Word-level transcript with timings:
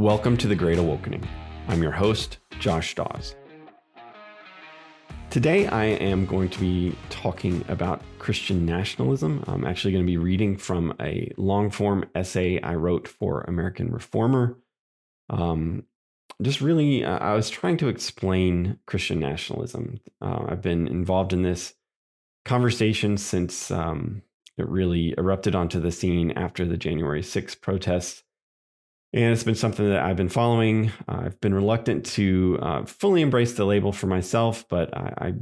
Welcome 0.00 0.38
to 0.38 0.48
The 0.48 0.54
Great 0.54 0.78
Awokening. 0.78 1.28
I'm 1.68 1.82
your 1.82 1.92
host, 1.92 2.38
Josh 2.58 2.94
Dawes. 2.94 3.36
Today, 5.28 5.66
I 5.66 5.84
am 5.84 6.24
going 6.24 6.48
to 6.48 6.58
be 6.58 6.96
talking 7.10 7.62
about 7.68 8.00
Christian 8.18 8.64
nationalism. 8.64 9.44
I'm 9.46 9.66
actually 9.66 9.92
going 9.92 10.06
to 10.06 10.10
be 10.10 10.16
reading 10.16 10.56
from 10.56 10.94
a 11.02 11.30
long 11.36 11.68
form 11.68 12.06
essay 12.14 12.58
I 12.62 12.76
wrote 12.76 13.08
for 13.08 13.42
American 13.42 13.92
Reformer. 13.92 14.56
Um, 15.28 15.84
just 16.40 16.62
really, 16.62 17.04
uh, 17.04 17.18
I 17.18 17.34
was 17.34 17.50
trying 17.50 17.76
to 17.76 17.88
explain 17.88 18.78
Christian 18.86 19.20
nationalism. 19.20 20.00
Uh, 20.22 20.46
I've 20.48 20.62
been 20.62 20.88
involved 20.88 21.34
in 21.34 21.42
this 21.42 21.74
conversation 22.46 23.18
since 23.18 23.70
um, 23.70 24.22
it 24.56 24.66
really 24.66 25.14
erupted 25.18 25.54
onto 25.54 25.78
the 25.78 25.92
scene 25.92 26.30
after 26.30 26.64
the 26.64 26.78
January 26.78 27.20
6th 27.20 27.60
protests. 27.60 28.22
And 29.12 29.32
it's 29.32 29.42
been 29.42 29.56
something 29.56 29.88
that 29.88 30.00
I've 30.00 30.16
been 30.16 30.28
following. 30.28 30.92
Uh, 31.08 31.22
I've 31.24 31.40
been 31.40 31.54
reluctant 31.54 32.06
to 32.06 32.58
uh, 32.62 32.84
fully 32.84 33.22
embrace 33.22 33.54
the 33.54 33.64
label 33.64 33.92
for 33.92 34.06
myself, 34.06 34.66
but 34.68 34.96
I, 34.96 35.14
I, 35.18 35.34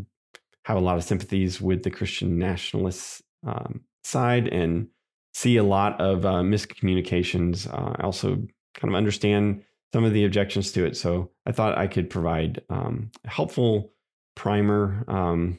have 0.65 0.77
a 0.77 0.81
lot 0.81 0.99
of 0.99 1.05
sympathies 1.05 1.63
with 1.63 1.83
the 1.83 1.91
Christian 1.91 2.39
nationalist 2.39 3.23
um, 3.47 3.81
side 4.05 4.49
and 4.49 4.89
see 5.33 5.57
a 5.57 5.63
lot 5.63 5.99
of 5.99 6.27
uh, 6.27 6.43
miscommunications. 6.43 7.67
Uh, 7.73 7.95
I 7.99 8.03
also 8.03 8.37
kind 8.75 8.93
of 8.93 8.95
understand 8.95 9.63
some 9.95 10.05
of 10.05 10.13
the 10.13 10.27
objections 10.27 10.73
to 10.73 10.85
it. 10.85 10.95
So 10.95 11.31
I 11.47 11.53
thought 11.53 11.79
I 11.79 11.87
could 11.87 12.11
provide 12.11 12.61
um, 12.69 13.11
a 13.25 13.31
helpful 13.31 13.93
primer 14.37 15.05
um, 15.09 15.59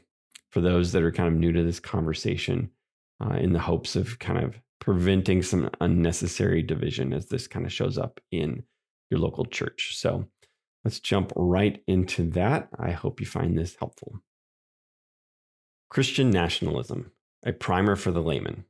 for 0.51 0.61
those 0.61 0.91
that 0.91 1.01
are 1.01 1.11
kind 1.11 1.27
of 1.27 1.39
new 1.39 1.51
to 1.51 1.63
this 1.63 1.79
conversation 1.79 2.69
uh, 3.19 3.33
in 3.33 3.53
the 3.53 3.59
hopes 3.59 3.95
of 3.95 4.19
kind 4.19 4.43
of 4.43 4.59
preventing 4.79 5.43
some 5.43 5.69
unnecessary 5.81 6.61
division 6.61 7.13
as 7.13 7.27
this 7.27 7.47
kind 7.47 7.65
of 7.65 7.73
shows 7.73 7.97
up 7.97 8.19
in 8.31 8.63
your 9.09 9.19
local 9.19 9.45
church. 9.45 9.97
So 9.97 10.25
let's 10.83 10.99
jump 10.99 11.31
right 11.35 11.81
into 11.87 12.29
that. 12.31 12.69
I 12.77 12.91
hope 12.91 13.19
you 13.19 13.25
find 13.25 13.57
this 13.57 13.75
helpful. 13.77 14.21
Christian 15.89 16.29
nationalism, 16.29 17.11
a 17.43 17.51
primer 17.51 17.95
for 17.95 18.11
the 18.11 18.21
layman. 18.21 18.65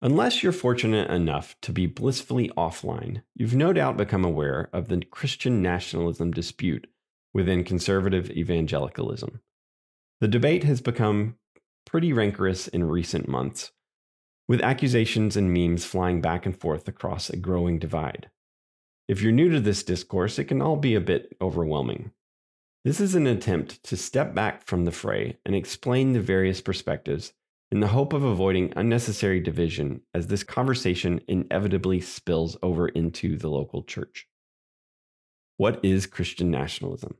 Unless 0.00 0.42
you're 0.44 0.52
fortunate 0.52 1.10
enough 1.10 1.56
to 1.62 1.72
be 1.72 1.86
blissfully 1.86 2.50
offline, 2.56 3.22
you've 3.34 3.56
no 3.56 3.72
doubt 3.72 3.96
become 3.96 4.24
aware 4.24 4.70
of 4.72 4.86
the 4.86 5.04
Christian 5.04 5.60
nationalism 5.60 6.30
dispute 6.30 6.86
within 7.34 7.64
conservative 7.64 8.30
evangelicalism. 8.30 9.40
The 10.20 10.28
debate 10.28 10.62
has 10.62 10.80
become 10.80 11.36
pretty 11.84 12.12
rancorous 12.12 12.68
in 12.68 12.84
recent 12.84 13.28
months, 13.28 13.72
with 14.48 14.62
accusations 14.62 15.36
and 15.36 15.52
memes 15.52 15.84
flying 15.84 16.20
back 16.20 16.46
and 16.46 16.58
forth 16.58 16.88
across 16.88 17.28
a 17.28 17.36
growing 17.36 17.78
divide. 17.78 18.30
If 19.06 19.22
you're 19.22 19.32
new 19.32 19.50
to 19.50 19.60
this 19.60 19.82
discourse, 19.82 20.38
it 20.38 20.44
can 20.44 20.60
all 20.60 20.76
be 20.76 20.94
a 20.94 21.00
bit 21.00 21.36
overwhelming. 21.40 22.12
This 22.84 23.00
is 23.00 23.14
an 23.14 23.26
attempt 23.26 23.82
to 23.84 23.96
step 23.96 24.34
back 24.34 24.66
from 24.66 24.84
the 24.84 24.90
fray 24.90 25.36
and 25.44 25.54
explain 25.54 26.12
the 26.12 26.20
various 26.20 26.60
perspectives 26.60 27.34
in 27.70 27.80
the 27.80 27.88
hope 27.88 28.14
of 28.14 28.24
avoiding 28.24 28.72
unnecessary 28.76 29.40
division 29.40 30.00
as 30.14 30.26
this 30.26 30.42
conversation 30.42 31.20
inevitably 31.28 32.00
spills 32.00 32.56
over 32.62 32.88
into 32.88 33.36
the 33.36 33.50
local 33.50 33.82
church. 33.82 34.26
What 35.58 35.84
is 35.84 36.06
Christian 36.06 36.50
nationalism? 36.50 37.16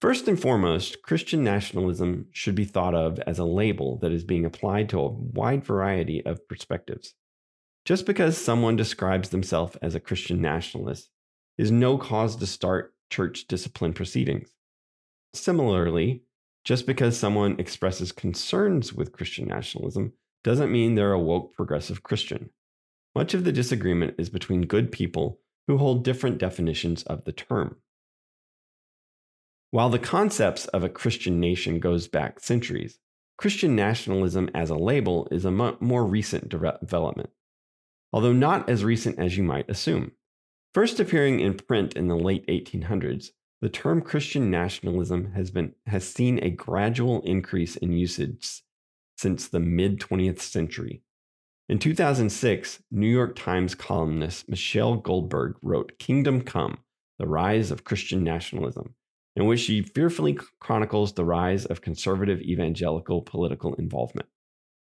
First 0.00 0.28
and 0.28 0.40
foremost, 0.40 1.02
Christian 1.02 1.44
nationalism 1.44 2.28
should 2.32 2.54
be 2.54 2.64
thought 2.64 2.94
of 2.94 3.18
as 3.20 3.38
a 3.38 3.44
label 3.44 3.98
that 3.98 4.12
is 4.12 4.24
being 4.24 4.46
applied 4.46 4.88
to 4.88 5.00
a 5.00 5.10
wide 5.10 5.62
variety 5.62 6.24
of 6.24 6.48
perspectives. 6.48 7.14
Just 7.84 8.06
because 8.06 8.38
someone 8.38 8.76
describes 8.76 9.28
themselves 9.28 9.76
as 9.82 9.94
a 9.94 10.00
Christian 10.00 10.40
nationalist 10.40 11.10
is 11.58 11.70
no 11.70 11.98
cause 11.98 12.36
to 12.36 12.46
start 12.46 12.94
church 13.10 13.46
discipline 13.46 13.92
proceedings. 13.92 14.54
Similarly, 15.34 16.22
just 16.64 16.86
because 16.86 17.18
someone 17.18 17.56
expresses 17.58 18.10
concerns 18.10 18.94
with 18.94 19.12
Christian 19.12 19.48
nationalism 19.48 20.14
doesn't 20.42 20.72
mean 20.72 20.94
they're 20.94 21.12
a 21.12 21.18
woke 21.18 21.52
progressive 21.52 22.02
Christian. 22.02 22.48
Much 23.14 23.34
of 23.34 23.44
the 23.44 23.52
disagreement 23.52 24.14
is 24.16 24.30
between 24.30 24.62
good 24.62 24.92
people 24.92 25.40
who 25.66 25.76
hold 25.76 26.04
different 26.04 26.38
definitions 26.38 27.02
of 27.02 27.24
the 27.24 27.32
term. 27.32 27.76
While 29.72 29.90
the 29.90 30.00
concepts 30.00 30.66
of 30.66 30.82
a 30.82 30.88
Christian 30.88 31.38
nation 31.38 31.78
goes 31.78 32.08
back 32.08 32.40
centuries, 32.40 32.98
Christian 33.38 33.76
nationalism 33.76 34.50
as 34.52 34.68
a 34.68 34.74
label 34.74 35.28
is 35.30 35.44
a 35.44 35.50
more 35.52 36.04
recent 36.04 36.48
development, 36.48 37.30
although 38.12 38.32
not 38.32 38.68
as 38.68 38.82
recent 38.82 39.20
as 39.20 39.36
you 39.36 39.44
might 39.44 39.70
assume. 39.70 40.10
First 40.74 40.98
appearing 40.98 41.38
in 41.38 41.54
print 41.54 41.94
in 41.94 42.08
the 42.08 42.16
late 42.16 42.44
1800s, 42.48 43.28
the 43.60 43.68
term 43.68 44.02
Christian 44.02 44.50
nationalism 44.50 45.32
has, 45.34 45.52
been, 45.52 45.74
has 45.86 46.06
seen 46.06 46.42
a 46.42 46.50
gradual 46.50 47.22
increase 47.22 47.76
in 47.76 47.92
usage 47.92 48.62
since 49.16 49.46
the 49.46 49.60
mid 49.60 50.00
20th 50.00 50.40
century. 50.40 51.02
In 51.68 51.78
2006, 51.78 52.82
New 52.90 53.06
York 53.06 53.36
Times 53.36 53.76
columnist 53.76 54.48
Michelle 54.48 54.96
Goldberg 54.96 55.54
wrote 55.62 55.98
Kingdom 56.00 56.42
Come 56.42 56.78
The 57.20 57.28
Rise 57.28 57.70
of 57.70 57.84
Christian 57.84 58.24
Nationalism 58.24 58.96
in 59.40 59.46
which 59.46 59.60
she 59.60 59.80
fearfully 59.80 60.38
chronicles 60.60 61.14
the 61.14 61.24
rise 61.24 61.64
of 61.64 61.80
conservative 61.80 62.42
evangelical 62.42 63.22
political 63.22 63.74
involvement. 63.76 64.28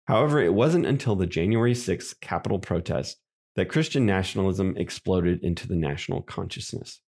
However, 0.08 0.42
it 0.42 0.56
wasn't 0.56 0.88
until 0.88 1.16
the 1.16 1.28
January 1.28 1.76
6th 1.76 2.20
Capitol 2.22 2.58
protest 2.58 3.20
that 3.56 3.70
Christian 3.70 4.04
nationalism 4.08 4.76
exploded 4.78 5.44
into 5.44 5.68
the 5.68 5.76
national 5.76 6.24
consciousness. 6.24 7.02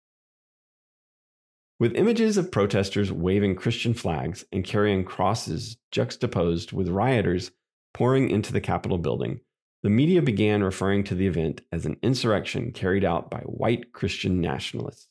With 1.80 1.96
images 1.96 2.38
of 2.38 2.52
protesters 2.52 3.12
waving 3.12 3.56
Christian 3.56 3.96
flags 3.96 4.46
and 4.52 4.64
carrying 4.64 5.04
crosses 5.04 5.78
juxtaposed 5.92 6.72
with 6.72 6.88
rioters 6.88 7.50
pouring 7.96 8.30
into 8.30 8.54
the 8.54 8.62
Capitol 8.62 9.00
building, 9.00 9.40
the 9.82 9.90
media 9.90 10.22
began 10.22 10.64
referring 10.64 11.04
to 11.06 11.16
the 11.16 11.26
event 11.26 11.62
as 11.72 11.88
an 11.88 11.98
insurrection 12.04 12.74
carried 12.74 13.04
out 13.04 13.32
by 13.32 13.40
white 13.40 13.92
Christian 13.92 14.40
nationalists. 14.40 15.08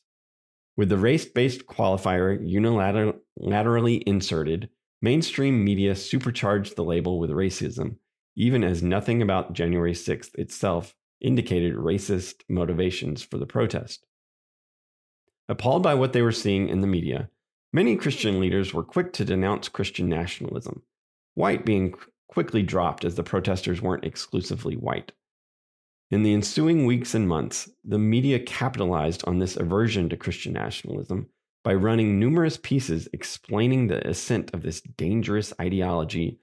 With 0.75 0.89
the 0.89 0.97
race 0.97 1.25
based 1.25 1.67
qualifier 1.67 2.39
unilaterally 2.41 4.03
inserted, 4.03 4.69
mainstream 5.01 5.63
media 5.63 5.95
supercharged 5.95 6.75
the 6.75 6.83
label 6.83 7.19
with 7.19 7.29
racism, 7.29 7.97
even 8.35 8.63
as 8.63 8.81
nothing 8.81 9.21
about 9.21 9.53
January 9.53 9.93
6th 9.93 10.33
itself 10.35 10.95
indicated 11.21 11.75
racist 11.75 12.41
motivations 12.49 13.21
for 13.21 13.37
the 13.37 13.45
protest. 13.45 14.05
Appalled 15.47 15.83
by 15.83 15.93
what 15.93 16.13
they 16.13 16.21
were 16.21 16.31
seeing 16.31 16.69
in 16.69 16.81
the 16.81 16.87
media, 16.87 17.29
many 17.71 17.95
Christian 17.95 18.39
leaders 18.39 18.73
were 18.73 18.83
quick 18.83 19.13
to 19.13 19.25
denounce 19.25 19.69
Christian 19.69 20.09
nationalism, 20.09 20.81
white 21.35 21.65
being 21.65 21.93
quickly 22.27 22.63
dropped 22.63 23.05
as 23.05 23.15
the 23.15 23.23
protesters 23.23 23.81
weren't 23.81 24.05
exclusively 24.05 24.75
white. 24.75 25.11
In 26.11 26.23
the 26.23 26.33
ensuing 26.33 26.85
weeks 26.85 27.15
and 27.15 27.27
months, 27.27 27.69
the 27.83 27.97
media 27.97 28.39
capitalized 28.39 29.23
on 29.25 29.39
this 29.39 29.57
aversion 29.57 30.09
to 30.09 30.17
Christian 30.17 30.53
nationalism 30.53 31.27
by 31.63 31.73
running 31.73 32.19
numerous 32.19 32.57
pieces 32.57 33.07
explaining 33.13 33.87
the 33.87 34.07
ascent 34.07 34.53
of 34.53 34.61
this 34.61 34.81
dangerous 34.81 35.53
ideology, 35.59 36.39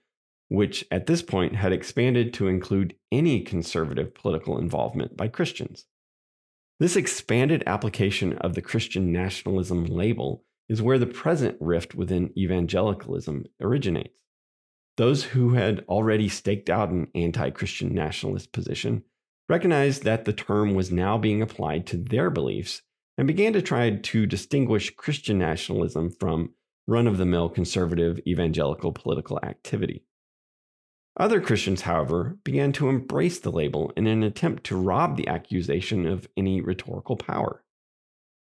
which 0.48 0.84
at 0.90 1.06
this 1.06 1.22
point 1.22 1.54
had 1.54 1.72
expanded 1.72 2.32
to 2.34 2.48
include 2.48 2.94
any 3.12 3.42
conservative 3.42 4.14
political 4.14 4.58
involvement 4.58 5.16
by 5.16 5.28
Christians. 5.28 5.86
This 6.80 6.96
expanded 6.96 7.62
application 7.66 8.38
of 8.38 8.54
the 8.54 8.62
Christian 8.62 9.12
nationalism 9.12 9.84
label 9.84 10.44
is 10.68 10.80
where 10.80 10.98
the 10.98 11.06
present 11.06 11.56
rift 11.60 11.94
within 11.94 12.32
evangelicalism 12.38 13.44
originates. 13.60 14.16
Those 14.96 15.24
who 15.24 15.54
had 15.54 15.84
already 15.88 16.28
staked 16.28 16.70
out 16.70 16.88
an 16.88 17.08
anti 17.14 17.50
Christian 17.50 17.94
nationalist 17.94 18.52
position 18.52 19.04
recognized 19.50 20.04
that 20.04 20.26
the 20.26 20.32
term 20.32 20.74
was 20.74 20.92
now 20.92 21.18
being 21.18 21.42
applied 21.42 21.84
to 21.84 21.96
their 21.96 22.30
beliefs 22.30 22.82
and 23.18 23.26
began 23.26 23.52
to 23.52 23.60
try 23.60 23.90
to 23.90 24.24
distinguish 24.24 24.94
Christian 24.94 25.38
nationalism 25.38 26.12
from 26.20 26.54
run 26.86 27.08
of 27.08 27.18
the 27.18 27.26
mill 27.26 27.48
conservative 27.48 28.20
evangelical 28.28 28.92
political 28.92 29.40
activity. 29.42 30.04
Other 31.16 31.40
Christians, 31.40 31.80
however, 31.80 32.38
began 32.44 32.70
to 32.74 32.88
embrace 32.88 33.40
the 33.40 33.50
label 33.50 33.92
in 33.96 34.06
an 34.06 34.22
attempt 34.22 34.62
to 34.64 34.76
rob 34.76 35.16
the 35.16 35.26
accusation 35.26 36.06
of 36.06 36.28
any 36.36 36.60
rhetorical 36.60 37.16
power. 37.16 37.64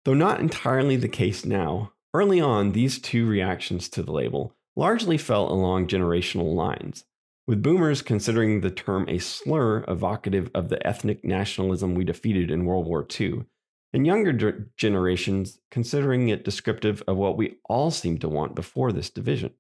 Though 0.03 0.13
not 0.13 0.42
entirely 0.42 0.98
the 0.98 1.07
case 1.07 1.45
now, 1.45 1.94
early 2.13 2.42
on 2.42 2.74
these 2.74 3.00
two 3.00 3.25
reactions 3.25 3.88
to 3.89 4.03
the 4.03 4.12
label 4.12 4.53
largely 4.75 5.18
fell 5.18 5.50
along 5.50 5.88
generational 5.88 6.53
lines, 6.53 7.06
with 7.48 7.64
boomers 7.64 8.02
considering 8.02 8.60
the 8.60 8.70
term 8.70 9.08
a 9.08 9.18
slur 9.18 9.86
evocative 9.88 10.52
of 10.54 10.68
the 10.68 10.86
ethnic 10.86 11.24
nationalism 11.24 11.96
we 11.96 12.04
defeated 12.04 12.52
in 12.52 12.66
World 12.66 12.86
War 12.86 13.08
II, 13.20 13.46
and 13.94 14.06
younger 14.06 14.70
generations 14.76 15.58
considering 15.72 16.28
it 16.28 16.44
descriptive 16.44 17.02
of 17.08 17.16
what 17.16 17.38
we 17.38 17.56
all 17.66 17.90
seemed 17.90 18.22
to 18.22 18.30
want 18.30 18.54
before 18.54 18.92
this 18.92 19.10
division. 19.10 19.54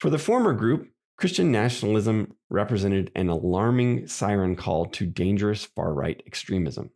For 0.00 0.08
the 0.08 0.18
former 0.18 0.54
group, 0.54 0.88
Christian 1.16 1.52
nationalism 1.52 2.34
represented 2.50 3.12
an 3.14 3.28
alarming 3.28 4.08
siren 4.08 4.56
call 4.56 4.86
to 4.86 5.06
dangerous 5.06 5.64
far 5.64 5.92
right 5.92 6.20
extremism. 6.26 6.90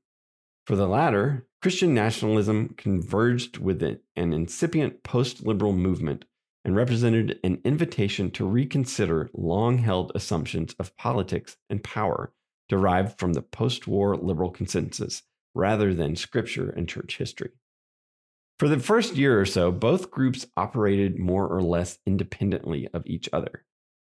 For 0.66 0.74
the 0.74 0.88
latter, 0.88 1.46
Christian 1.62 1.94
nationalism 1.94 2.74
converged 2.76 3.58
with 3.58 3.82
an 3.82 4.00
incipient 4.16 5.02
post 5.02 5.46
liberal 5.46 5.72
movement 5.72 6.24
and 6.68 6.76
represented 6.76 7.40
an 7.44 7.58
invitation 7.64 8.30
to 8.30 8.46
reconsider 8.46 9.30
long 9.32 9.78
held 9.78 10.12
assumptions 10.14 10.74
of 10.78 10.94
politics 10.98 11.56
and 11.70 11.82
power 11.82 12.30
derived 12.68 13.18
from 13.18 13.32
the 13.32 13.40
post 13.40 13.88
war 13.88 14.14
liberal 14.18 14.50
consensus 14.50 15.22
rather 15.54 15.94
than 15.94 16.14
scripture 16.14 16.68
and 16.68 16.86
church 16.86 17.16
history. 17.16 17.52
For 18.58 18.68
the 18.68 18.78
first 18.78 19.16
year 19.16 19.40
or 19.40 19.46
so, 19.46 19.72
both 19.72 20.10
groups 20.10 20.46
operated 20.58 21.18
more 21.18 21.48
or 21.48 21.62
less 21.62 21.98
independently 22.06 22.86
of 22.92 23.02
each 23.06 23.30
other, 23.32 23.64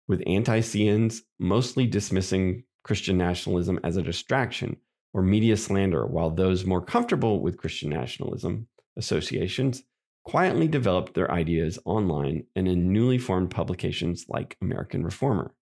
with 0.09 0.23
anti 0.27 0.61
CNs 0.61 1.21
mostly 1.39 1.87
dismissing 1.87 2.65
Christian 2.85 3.19
nationalism 3.19 3.79
as 3.85 3.99
a 3.99 4.03
distraction 4.03 4.79
or 5.13 5.21
media 5.21 5.59
slander, 5.59 6.07
while 6.07 6.31
those 6.31 6.65
more 6.65 6.81
comfortable 6.81 7.43
with 7.43 7.59
Christian 7.59 7.91
nationalism 7.91 8.67
associations 8.97 9.83
quietly 10.27 10.67
developed 10.67 11.15
their 11.15 11.31
ideas 11.31 11.79
online 11.85 12.45
and 12.57 12.67
in 12.67 12.93
newly 12.93 13.17
formed 13.17 13.49
publications 13.49 14.27
like 14.29 14.57
American 14.61 15.05
Reformer. 15.05 15.55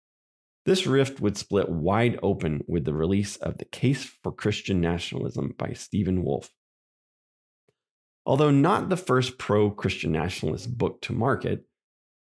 This 0.64 0.86
rift 0.86 1.20
would 1.20 1.36
split 1.36 1.68
wide 1.68 2.18
open 2.22 2.64
with 2.66 2.86
the 2.86 2.94
release 2.94 3.36
of 3.36 3.58
The 3.58 3.66
Case 3.66 4.02
for 4.22 4.32
Christian 4.32 4.80
Nationalism 4.80 5.54
by 5.58 5.74
Stephen 5.74 6.24
Wolfe. 6.24 6.50
Although 8.24 8.50
not 8.50 8.88
the 8.88 8.96
first 8.96 9.36
pro 9.36 9.70
Christian 9.70 10.12
nationalist 10.12 10.78
book 10.78 11.02
to 11.02 11.12
market, 11.12 11.66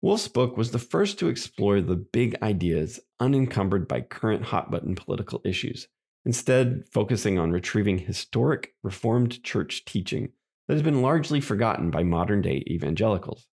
Wolfe's 0.01 0.29
book 0.29 0.57
was 0.57 0.71
the 0.71 0.79
first 0.79 1.19
to 1.19 1.29
explore 1.29 1.83
the 1.83 1.97
big 1.97 2.39
ideas 2.41 3.01
unencumbered 3.21 3.87
by 3.87 4.01
current 4.01 4.45
hot 4.45 4.71
button 4.71 4.95
political 4.95 5.43
issues, 5.45 5.89
instead, 6.25 6.85
focusing 6.91 7.39
on 7.39 7.53
retrieving 7.53 7.99
historic 7.99 8.73
Reformed 8.83 9.45
Church 9.45 9.85
teaching 9.85 10.31
that 10.71 10.75
has 10.75 10.85
been 10.85 11.03
largely 11.03 11.41
forgotten 11.41 11.91
by 11.91 12.05
modern 12.05 12.41
day 12.43 12.63
evangelicals. 12.69 13.49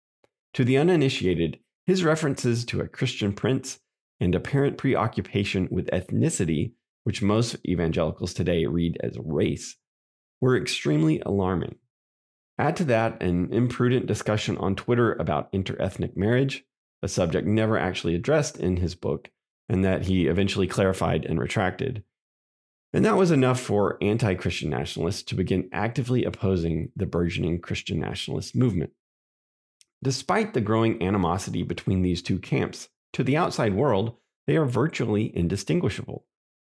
To 0.52 0.64
the 0.64 0.76
uninitiated, 0.76 1.58
his 1.86 2.04
references 2.04 2.62
to 2.66 2.82
a 2.82 2.88
Christian 2.88 3.32
prince 3.32 3.78
and 4.20 4.34
apparent 4.34 4.76
preoccupation 4.76 5.66
with 5.70 5.88
ethnicity, 5.92 6.72
which 7.04 7.22
most 7.22 7.56
evangelicals 7.66 8.34
today 8.34 8.66
read 8.66 8.98
as 9.02 9.16
race, 9.18 9.76
were 10.42 10.58
extremely 10.58 11.22
alarming. 11.24 11.76
Add 12.58 12.76
to 12.76 12.84
that 12.84 13.22
an 13.22 13.50
imprudent 13.50 14.04
discussion 14.04 14.58
on 14.58 14.76
Twitter 14.76 15.14
about 15.14 15.50
interethnic 15.54 16.18
marriage, 16.18 16.66
a 17.02 17.08
subject 17.08 17.46
never 17.46 17.78
actually 17.78 18.14
addressed 18.14 18.58
in 18.58 18.76
his 18.76 18.94
book, 18.94 19.30
and 19.70 19.82
that 19.86 20.04
he 20.04 20.26
eventually 20.26 20.66
clarified 20.66 21.24
and 21.24 21.40
retracted. 21.40 22.04
And 22.96 23.04
that 23.04 23.18
was 23.18 23.30
enough 23.30 23.60
for 23.60 23.98
anti 24.00 24.32
Christian 24.36 24.70
nationalists 24.70 25.22
to 25.24 25.34
begin 25.34 25.68
actively 25.70 26.24
opposing 26.24 26.92
the 26.96 27.04
burgeoning 27.04 27.60
Christian 27.60 28.00
nationalist 28.00 28.56
movement. 28.56 28.92
Despite 30.02 30.54
the 30.54 30.62
growing 30.62 31.02
animosity 31.02 31.62
between 31.62 32.00
these 32.00 32.22
two 32.22 32.38
camps, 32.38 32.88
to 33.12 33.22
the 33.22 33.36
outside 33.36 33.74
world, 33.74 34.14
they 34.46 34.56
are 34.56 34.64
virtually 34.64 35.30
indistinguishable. 35.36 36.24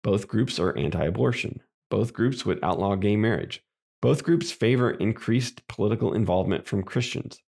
Both 0.02 0.26
groups 0.26 0.58
are 0.58 0.74
anti 0.78 1.04
abortion. 1.04 1.60
Both 1.90 2.14
groups 2.14 2.46
would 2.46 2.58
outlaw 2.62 2.94
gay 2.94 3.16
marriage. 3.16 3.62
Both 4.00 4.24
groups 4.24 4.50
favor 4.50 4.92
increased 4.92 5.68
political 5.68 6.14
involvement 6.14 6.66
from 6.66 6.84
Christians. 6.84 7.42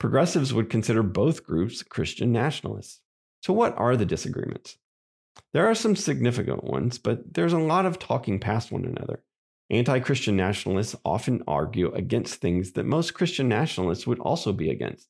Progressives 0.00 0.52
would 0.52 0.68
consider 0.68 1.04
both 1.04 1.44
groups 1.44 1.84
Christian 1.84 2.32
nationalists. 2.32 3.00
So, 3.44 3.52
what 3.52 3.78
are 3.78 3.96
the 3.96 4.04
disagreements? 4.04 4.78
There 5.52 5.66
are 5.66 5.74
some 5.74 5.96
significant 5.96 6.64
ones, 6.64 6.98
but 6.98 7.34
there's 7.34 7.52
a 7.52 7.58
lot 7.58 7.86
of 7.86 7.98
talking 7.98 8.38
past 8.38 8.70
one 8.70 8.84
another. 8.84 9.22
Anti 9.70 10.00
Christian 10.00 10.36
nationalists 10.36 10.94
often 11.04 11.42
argue 11.46 11.92
against 11.92 12.36
things 12.36 12.72
that 12.72 12.86
most 12.86 13.14
Christian 13.14 13.48
nationalists 13.48 14.06
would 14.06 14.20
also 14.20 14.52
be 14.52 14.70
against. 14.70 15.08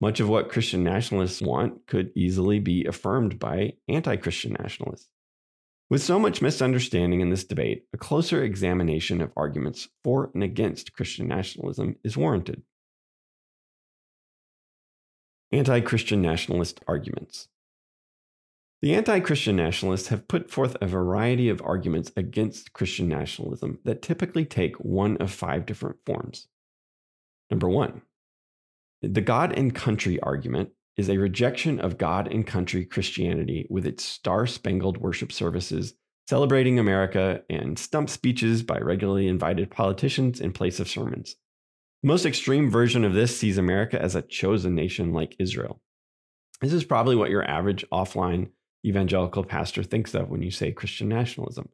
Much 0.00 0.20
of 0.20 0.28
what 0.28 0.50
Christian 0.50 0.84
nationalists 0.84 1.40
want 1.40 1.86
could 1.86 2.12
easily 2.14 2.60
be 2.60 2.84
affirmed 2.84 3.38
by 3.38 3.74
anti 3.88 4.16
Christian 4.16 4.56
nationalists. 4.58 5.08
With 5.90 6.02
so 6.02 6.18
much 6.18 6.42
misunderstanding 6.42 7.20
in 7.20 7.30
this 7.30 7.44
debate, 7.44 7.86
a 7.94 7.96
closer 7.96 8.44
examination 8.44 9.22
of 9.22 9.32
arguments 9.36 9.88
for 10.04 10.30
and 10.34 10.42
against 10.42 10.92
Christian 10.92 11.26
nationalism 11.26 11.96
is 12.04 12.16
warranted. 12.16 12.62
Anti 15.50 15.80
Christian 15.80 16.20
nationalist 16.20 16.80
arguments. 16.86 17.48
The 18.80 18.94
anti 18.94 19.18
Christian 19.20 19.56
nationalists 19.56 20.08
have 20.08 20.28
put 20.28 20.50
forth 20.50 20.76
a 20.80 20.86
variety 20.86 21.48
of 21.48 21.60
arguments 21.62 22.12
against 22.16 22.72
Christian 22.72 23.08
nationalism 23.08 23.80
that 23.84 24.02
typically 24.02 24.44
take 24.44 24.76
one 24.76 25.16
of 25.16 25.32
five 25.32 25.66
different 25.66 25.96
forms. 26.06 26.46
Number 27.50 27.68
one, 27.68 28.02
the 29.02 29.20
God 29.20 29.56
and 29.56 29.74
country 29.74 30.20
argument 30.20 30.70
is 30.96 31.08
a 31.08 31.18
rejection 31.18 31.80
of 31.80 31.98
God 31.98 32.32
and 32.32 32.46
country 32.46 32.84
Christianity 32.84 33.66
with 33.68 33.84
its 33.84 34.04
star 34.04 34.46
spangled 34.46 34.98
worship 34.98 35.32
services, 35.32 35.94
celebrating 36.28 36.78
America, 36.78 37.42
and 37.50 37.78
stump 37.78 38.08
speeches 38.08 38.62
by 38.62 38.78
regularly 38.78 39.26
invited 39.26 39.70
politicians 39.70 40.40
in 40.40 40.52
place 40.52 40.78
of 40.78 40.88
sermons. 40.88 41.34
The 42.02 42.08
most 42.08 42.26
extreme 42.26 42.70
version 42.70 43.04
of 43.04 43.14
this 43.14 43.36
sees 43.36 43.58
America 43.58 44.00
as 44.00 44.14
a 44.14 44.22
chosen 44.22 44.76
nation 44.76 45.12
like 45.12 45.34
Israel. 45.40 45.80
This 46.60 46.72
is 46.72 46.84
probably 46.84 47.16
what 47.16 47.30
your 47.30 47.48
average 47.48 47.84
offline 47.92 48.50
evangelical 48.88 49.44
pastor 49.44 49.82
thinks 49.82 50.14
of 50.14 50.30
when 50.30 50.42
you 50.42 50.50
say 50.50 50.72
Christian 50.72 51.08
nationalism. 51.08 51.68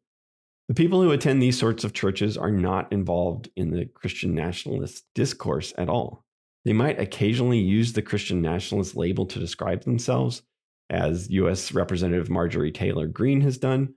The 0.68 0.74
people 0.74 1.02
who 1.02 1.10
attend 1.10 1.42
these 1.42 1.58
sorts 1.58 1.84
of 1.84 1.92
churches 1.92 2.38
are 2.38 2.50
not 2.50 2.92
involved 2.92 3.50
in 3.54 3.70
the 3.70 3.86
Christian 3.86 4.34
nationalist 4.34 5.04
discourse 5.14 5.74
at 5.76 5.88
all. 5.88 6.24
They 6.64 6.72
might 6.72 6.98
occasionally 6.98 7.58
use 7.58 7.92
the 7.92 8.02
Christian 8.02 8.40
nationalist 8.40 8.96
label 8.96 9.26
to 9.26 9.38
describe 9.38 9.84
themselves, 9.84 10.42
as 10.88 11.28
U.S. 11.30 11.72
Representative 11.72 12.30
Marjorie 12.30 12.72
Taylor 12.72 13.06
Greene 13.06 13.42
has 13.42 13.58
done, 13.58 13.94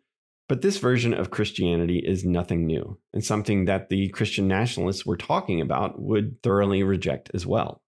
but 0.49 0.61
this 0.61 0.77
version 0.77 1.13
of 1.13 1.31
Christianity 1.31 1.99
is 1.99 2.25
nothing 2.25 2.65
new 2.65 2.97
and 3.13 3.23
something 3.23 3.65
that 3.65 3.89
the 3.89 4.09
Christian 4.09 4.47
nationalists 4.47 5.05
we're 5.05 5.17
talking 5.17 5.61
about 5.61 6.01
would 6.01 6.41
thoroughly 6.41 6.83
reject 6.83 7.31
as 7.33 7.45
well. 7.45 7.81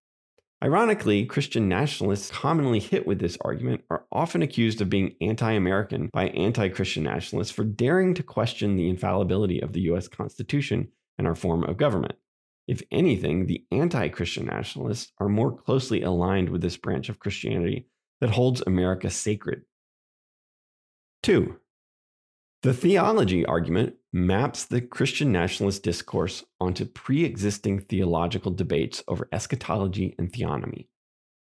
Ironically, 0.62 1.26
Christian 1.26 1.70
nationalists 1.70 2.30
commonly 2.30 2.80
hit 2.80 3.08
with 3.08 3.20
this 3.20 3.38
argument 3.42 3.86
are 3.90 4.04
often 4.12 4.42
accused 4.42 4.82
of 4.82 4.90
being 4.90 5.16
anti 5.22 5.54
American 5.54 6.10
by 6.12 6.28
anti 6.30 6.68
Christian 6.68 7.04
nationalists 7.04 7.52
for 7.52 7.64
daring 7.64 8.14
to 8.16 8.24
question 8.24 8.76
the 8.76 8.90
infallibility 8.90 9.62
of 9.62 9.72
the 9.72 9.82
US 9.92 10.10
Constitution 10.10 10.90
and 11.18 11.26
our 11.26 11.36
form 11.36 11.64
of 11.64 11.78
government. 11.78 12.16
If 12.68 12.84
anything, 12.92 13.46
the 13.46 13.64
anti 13.72 14.10
Christian 14.10 14.48
nationalists 14.48 15.14
are 15.18 15.30
more 15.30 15.56
closely 15.56 16.02
aligned 16.02 16.50
with 16.50 16.62
this 16.62 16.76
branch 16.76 17.08
of 17.08 17.20
Christianity 17.20 17.88
that 18.20 18.32
holds 18.32 18.62
America 18.68 19.10
sacred. 19.10 19.62
Two, 21.24 21.58
the 22.62 22.74
theology 22.74 23.46
argument 23.46 23.96
maps 24.12 24.66
the 24.66 24.82
Christian 24.82 25.32
nationalist 25.32 25.82
discourse 25.82 26.44
onto 26.60 26.86
pre 26.86 27.24
existing 27.24 27.80
theological 27.80 28.52
debates 28.52 29.02
over 29.08 29.30
eschatology 29.32 30.14
and 30.20 30.32
theonomy. 30.32 30.88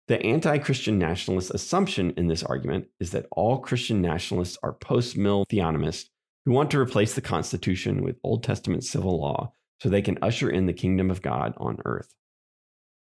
The 0.06 0.22
anti 0.22 0.58
Christian 0.58 0.98
nationalist 0.98 1.50
assumption 1.50 2.12
in 2.16 2.28
this 2.28 2.44
argument 2.44 2.88
is 3.00 3.10
that 3.10 3.26
all 3.32 3.58
Christian 3.58 4.00
nationalists 4.00 4.56
are 4.62 4.72
post 4.72 5.16
mill 5.16 5.44
theonomists 5.50 6.06
who 6.44 6.52
want 6.52 6.70
to 6.70 6.78
replace 6.80 7.14
the 7.14 7.20
Constitution 7.20 8.02
with 8.02 8.20
Old 8.22 8.44
Testament 8.44 8.84
civil 8.84 9.20
law 9.20 9.52
so 9.80 9.88
they 9.88 10.02
can 10.02 10.18
usher 10.22 10.48
in 10.48 10.66
the 10.66 10.72
kingdom 10.72 11.10
of 11.10 11.22
God 11.22 11.54
on 11.56 11.78
earth. 11.84 12.14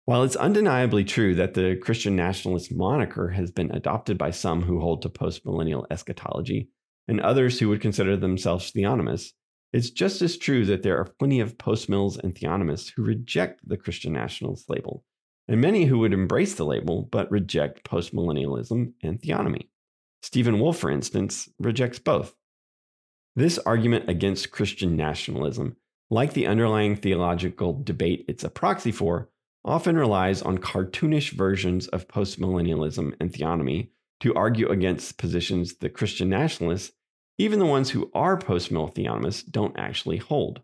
While 0.07 0.23
it's 0.23 0.37
undeniably 0.37 1.05
true 1.05 1.35
that 1.35 1.53
the 1.53 1.77
Christian 1.77 2.17
nationalist 2.17 2.75
moniker 2.75 3.29
has 3.29 3.51
been 3.51 3.71
adopted 3.71 4.17
by 4.17 4.31
some 4.31 4.63
who 4.63 4.81
hold 4.81 5.03
to 5.03 5.11
postmillennial 5.11 5.85
eschatology 5.91 6.71
and 7.09 7.21
others 7.21 7.59
who 7.59 7.69
would 7.69 7.81
consider 7.81 8.17
themselves 8.17 8.71
theonomists, 8.71 9.33
it's 9.73 9.91
just 9.91 10.23
as 10.23 10.37
true 10.37 10.65
that 10.67 10.83
there 10.83 10.99
are 10.99 11.13
plenty 11.19 11.41
of 11.41 11.59
postmills 11.59 12.19
and 12.19 12.35
theonomists 12.35 12.93
who 12.95 13.03
reject 13.03 13.67
the 13.69 13.77
Christian 13.77 14.13
nationalist 14.13 14.71
label, 14.71 15.05
and 15.49 15.61
many 15.61 15.87
who 15.87 15.99
would 15.99 16.13
embrace 16.13 16.55
the 16.55 16.65
label 16.65 17.03
but 17.03 17.31
reject 17.31 17.85
postmillennialism 17.85 18.93
and 19.03 19.21
theonomy. 19.21 19.69
Stephen 20.23 20.59
Wolfe, 20.61 20.79
for 20.79 20.91
instance, 20.91 21.49
rejects 21.59 21.99
both. 21.99 22.35
This 23.35 23.59
argument 23.59 24.09
against 24.09 24.51
Christian 24.51 24.97
nationalism 24.97 25.77
like 26.11 26.33
the 26.33 26.47
underlying 26.47 26.97
theological 26.97 27.83
debate 27.83 28.25
it's 28.29 28.45
a 28.45 28.51
proxy 28.51 28.93
for, 28.93 29.29
often 29.65 29.97
relies 29.97 30.41
on 30.41 30.59
cartoonish 30.59 31.33
versions 31.33 31.87
of 31.89 32.09
postmillennialism 32.09 33.15
and 33.21 33.33
theonomy 33.33 33.91
to 34.21 34.35
argue 34.35 34.69
against 34.69 35.19
positions 35.19 35.77
that 35.77 35.91
Christian 35.91 36.29
nationalists, 36.29 36.93
even 37.39 37.59
the 37.59 37.67
ones 37.67 37.91
who 37.91 38.11
are 38.15 38.37
postmill 38.37 38.95
theonomists, 38.95 39.49
don't 39.51 39.79
actually 39.79 40.19
hold. 40.19 40.61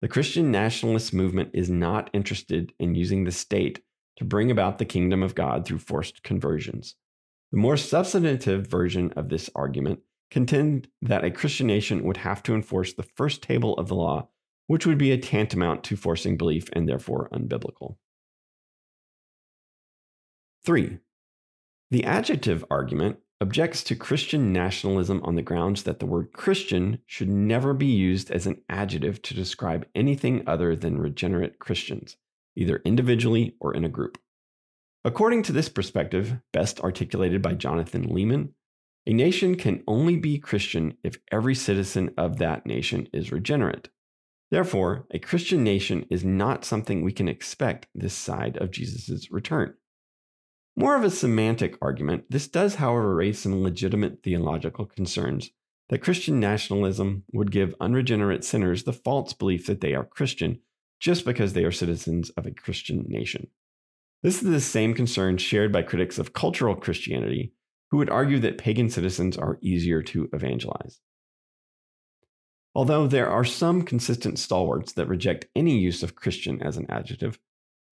The 0.00 0.08
Christian 0.08 0.50
nationalist 0.50 1.12
movement 1.12 1.50
is 1.52 1.68
not 1.68 2.10
interested 2.12 2.72
in 2.78 2.94
using 2.94 3.24
the 3.24 3.32
state 3.32 3.82
to 4.16 4.24
bring 4.24 4.50
about 4.50 4.78
the 4.78 4.84
kingdom 4.84 5.22
of 5.22 5.34
God 5.34 5.66
through 5.66 5.78
forced 5.78 6.22
conversions. 6.22 6.96
The 7.50 7.58
more 7.58 7.76
substantive 7.76 8.66
version 8.66 9.12
of 9.16 9.28
this 9.28 9.50
argument 9.54 10.00
contend 10.30 10.88
that 11.02 11.24
a 11.24 11.30
Christian 11.30 11.66
nation 11.66 12.04
would 12.04 12.16
have 12.18 12.42
to 12.44 12.54
enforce 12.54 12.94
the 12.94 13.02
first 13.02 13.42
table 13.42 13.74
of 13.74 13.88
the 13.88 13.94
law 13.94 14.28
which 14.66 14.86
would 14.86 14.98
be 14.98 15.12
a 15.12 15.18
tantamount 15.18 15.84
to 15.84 15.96
forcing 15.96 16.36
belief 16.36 16.68
and 16.72 16.88
therefore 16.88 17.28
unbiblical. 17.32 17.96
3. 20.64 20.98
The 21.90 22.04
adjective 22.04 22.64
argument 22.70 23.18
objects 23.42 23.82
to 23.82 23.96
Christian 23.96 24.52
nationalism 24.52 25.20
on 25.24 25.34
the 25.34 25.42
grounds 25.42 25.82
that 25.82 25.98
the 25.98 26.06
word 26.06 26.32
Christian 26.32 27.00
should 27.06 27.28
never 27.28 27.74
be 27.74 27.86
used 27.86 28.30
as 28.30 28.46
an 28.46 28.62
adjective 28.68 29.20
to 29.22 29.34
describe 29.34 29.84
anything 29.96 30.44
other 30.46 30.76
than 30.76 30.96
regenerate 30.96 31.58
Christians, 31.58 32.16
either 32.54 32.80
individually 32.84 33.56
or 33.60 33.74
in 33.74 33.84
a 33.84 33.88
group. 33.88 34.16
According 35.04 35.42
to 35.42 35.52
this 35.52 35.68
perspective, 35.68 36.38
best 36.52 36.78
articulated 36.80 37.42
by 37.42 37.54
Jonathan 37.54 38.04
Leeman, 38.04 38.50
a 39.08 39.12
nation 39.12 39.56
can 39.56 39.82
only 39.88 40.16
be 40.16 40.38
Christian 40.38 40.96
if 41.02 41.18
every 41.32 41.56
citizen 41.56 42.14
of 42.16 42.38
that 42.38 42.64
nation 42.64 43.08
is 43.12 43.32
regenerate. 43.32 43.88
Therefore, 44.52 45.06
a 45.10 45.18
Christian 45.18 45.64
nation 45.64 46.06
is 46.10 46.24
not 46.24 46.64
something 46.64 47.02
we 47.02 47.10
can 47.10 47.26
expect 47.26 47.88
this 47.92 48.14
side 48.14 48.56
of 48.58 48.70
Jesus' 48.70 49.32
return. 49.32 49.74
More 50.74 50.96
of 50.96 51.04
a 51.04 51.10
semantic 51.10 51.76
argument, 51.82 52.24
this 52.30 52.48
does, 52.48 52.76
however, 52.76 53.14
raise 53.14 53.40
some 53.40 53.62
legitimate 53.62 54.22
theological 54.22 54.86
concerns 54.86 55.50
that 55.90 55.98
Christian 56.02 56.40
nationalism 56.40 57.24
would 57.32 57.50
give 57.50 57.74
unregenerate 57.80 58.44
sinners 58.44 58.84
the 58.84 58.92
false 58.92 59.34
belief 59.34 59.66
that 59.66 59.82
they 59.82 59.94
are 59.94 60.04
Christian 60.04 60.60
just 60.98 61.24
because 61.26 61.52
they 61.52 61.64
are 61.64 61.72
citizens 61.72 62.30
of 62.30 62.46
a 62.46 62.52
Christian 62.52 63.04
nation. 63.08 63.48
This 64.22 64.42
is 64.42 64.48
the 64.48 64.60
same 64.60 64.94
concern 64.94 65.36
shared 65.36 65.72
by 65.72 65.82
critics 65.82 66.18
of 66.18 66.32
cultural 66.32 66.76
Christianity 66.76 67.52
who 67.90 67.98
would 67.98 68.08
argue 68.08 68.38
that 68.38 68.56
pagan 68.56 68.88
citizens 68.88 69.36
are 69.36 69.58
easier 69.60 70.00
to 70.00 70.30
evangelize. 70.32 71.00
Although 72.74 73.06
there 73.06 73.28
are 73.28 73.44
some 73.44 73.82
consistent 73.82 74.38
stalwarts 74.38 74.92
that 74.92 75.08
reject 75.08 75.48
any 75.54 75.78
use 75.78 76.02
of 76.02 76.14
Christian 76.14 76.62
as 76.62 76.78
an 76.78 76.86
adjective, 76.88 77.38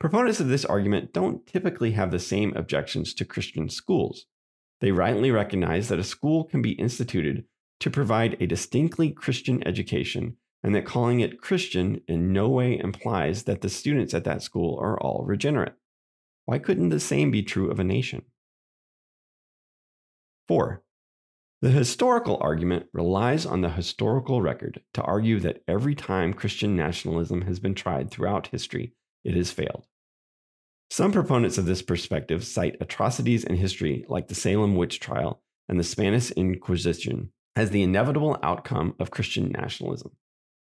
proponents 0.01 0.41
of 0.41 0.49
this 0.49 0.65
argument 0.65 1.13
don't 1.13 1.47
typically 1.47 1.93
have 1.93 2.11
the 2.11 2.19
same 2.19 2.57
objections 2.57 3.15
to 3.15 3.25
Christian 3.25 3.69
schools. 3.69 4.27
They 4.81 4.93
rightly 4.93 5.31
recognize 5.31 5.89
that 5.89 5.99
a 5.99 6.05
school 6.05 6.45
can 6.45 6.63
be 6.63 6.73
instituted 6.73 7.45
to 7.81 7.91
provide 7.91 8.37
a 8.41 8.47
distinctly 8.47 9.11
Christian 9.11 9.67
education 9.67 10.39
and 10.63 10.75
that 10.75 10.87
calling 10.87 11.21
it 11.21 11.41
Christian 11.41 12.01
in 12.09 12.33
no 12.33 12.49
way 12.49 12.79
implies 12.79 13.45
that 13.45 13.61
the 13.61 13.69
students 13.69 14.15
at 14.15 14.25
that 14.25 14.43
school 14.43 14.79
are 14.81 14.99
all 15.01 15.25
regenerate. 15.27 15.75
Why 16.47 16.59
couldn't 16.59 16.89
the 16.89 17.01
same 17.01 17.31
be 17.31 17.43
true 17.43 17.71
of 17.71 17.79
a 17.79 17.85
nation? 17.85 18.23
4. 20.49 20.83
The 21.63 21.71
historical 21.71 22.39
argument 22.41 22.87
relies 22.95 23.45
on 23.45 23.61
the 23.61 23.71
historical 23.71 24.41
record 24.41 24.81
to 24.95 25.03
argue 25.03 25.39
that 25.41 25.63
every 25.69 25.95
time 25.95 26.33
Christian 26.33 26.75
nationalism 26.75 27.43
has 27.43 27.61
been 27.61 27.75
tried 27.75 28.11
throughout 28.11 28.47
history, 28.47 28.95
it 29.25 29.35
has 29.35 29.51
failed. 29.51 29.87
Some 30.91 31.13
proponents 31.13 31.57
of 31.57 31.67
this 31.67 31.83
perspective 31.83 32.45
cite 32.45 32.77
atrocities 32.81 33.45
in 33.45 33.57
history 33.57 34.05
like 34.09 34.29
the 34.29 34.35
Salem 34.35 34.75
witch 34.75 34.99
trial 34.99 35.43
and 35.69 35.79
the 35.79 35.85
Spanish 35.85 36.31
Inquisition 36.33 37.31
as 37.55 37.71
the 37.71 37.83
inevitable 37.83 38.39
outcome 38.43 38.95
of 38.99 39.11
Christian 39.11 39.51
nationalism. 39.51 40.13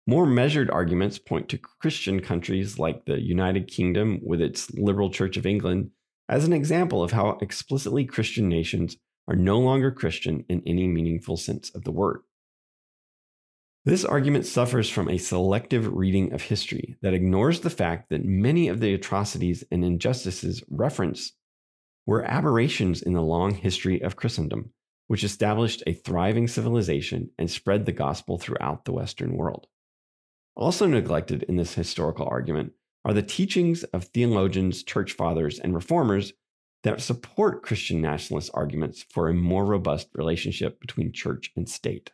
More 0.07 0.27
measured 0.27 0.71
arguments 0.71 1.19
point 1.19 1.49
to 1.51 1.59
Christian 1.59 2.21
countries 2.21 2.79
like 2.79 3.05
the 3.05 3.21
United 3.21 3.69
Kingdom 3.69 4.19
with 4.23 4.41
its 4.41 4.73
liberal 4.73 5.11
Church 5.11 5.37
of 5.37 5.47
England 5.47 5.91
as 6.29 6.45
an 6.45 6.53
example 6.53 7.03
of 7.03 7.13
how 7.13 7.39
explicitly 7.41 8.05
Christian 8.05 8.49
nations 8.49 8.97
are 9.29 9.37
no 9.37 9.59
longer 9.61 9.93
Christian 9.93 10.45
in 10.49 10.63
any 10.67 10.89
meaningful 10.89 11.37
sense 11.37 11.71
of 11.71 11.85
the 11.85 11.93
word. 11.93 12.23
This 13.87 14.05
argument 14.05 14.45
suffers 14.45 14.91
from 14.91 15.09
a 15.09 15.17
selective 15.17 15.91
reading 15.91 16.35
of 16.35 16.43
history 16.43 16.97
that 17.01 17.15
ignores 17.15 17.61
the 17.61 17.71
fact 17.71 18.11
that 18.11 18.25
many 18.25 18.69
of 18.69 18.81
the 18.81 18.93
atrocities 18.93 19.65
and 19.71 19.83
injustices 19.83 20.63
referenced 20.69 21.35
were 22.05 22.23
aberrations 22.23 23.01
in 23.01 23.15
the 23.15 23.23
long 23.23 23.55
history 23.55 24.03
of 24.03 24.17
Christendom, 24.17 24.75
which 25.07 25.25
established 25.25 25.83
a 25.87 25.95
thriving 25.95 26.47
civilization 26.47 27.31
and 27.39 27.51
spread 27.51 27.87
the 27.87 27.93
gospel 27.93 28.37
throughout 28.37 28.85
the 28.85 28.93
Western 28.93 29.35
world. 29.35 29.67
Also 30.55 30.87
neglected 30.87 31.45
in 31.45 31.57
this 31.57 31.73
historical 31.73 32.29
argument 32.29 32.73
are 33.07 33.15
the 33.15 33.23
teachings 33.23 33.83
of 33.85 34.05
theologians, 34.05 34.83
church 34.83 35.13
fathers, 35.13 35.59
and 35.59 35.75
reformers 35.75 36.35
that 36.83 37.01
support 37.01 37.63
Christian 37.63 38.03
nationalist 38.03 38.51
arguments 38.53 39.07
for 39.09 39.31
a 39.31 39.35
more 39.35 39.65
robust 39.65 40.09
relationship 40.13 40.81
between 40.81 41.13
church 41.13 41.51
and 41.57 41.67
state. 41.67 42.11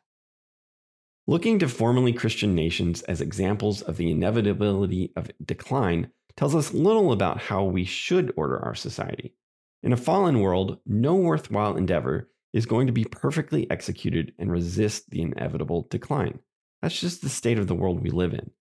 Looking 1.28 1.58
to 1.58 1.68
formerly 1.68 2.12
Christian 2.12 2.54
nations 2.54 3.02
as 3.02 3.20
examples 3.20 3.82
of 3.82 3.96
the 3.96 4.12
inevitability 4.12 5.12
of 5.16 5.28
decline 5.44 6.12
tells 6.36 6.54
us 6.54 6.72
little 6.72 7.10
about 7.10 7.40
how 7.40 7.64
we 7.64 7.84
should 7.84 8.32
order 8.36 8.64
our 8.64 8.76
society. 8.76 9.34
In 9.82 9.92
a 9.92 9.96
fallen 9.96 10.38
world, 10.38 10.78
no 10.86 11.16
worthwhile 11.16 11.76
endeavor 11.76 12.30
is 12.52 12.64
going 12.64 12.86
to 12.86 12.92
be 12.92 13.04
perfectly 13.04 13.68
executed 13.72 14.34
and 14.38 14.52
resist 14.52 15.10
the 15.10 15.20
inevitable 15.20 15.88
decline. 15.90 16.38
That's 16.80 17.00
just 17.00 17.22
the 17.22 17.28
state 17.28 17.58
of 17.58 17.66
the 17.66 17.74
world 17.74 18.04
we 18.04 18.10
live 18.10 18.32
in. 18.32 18.52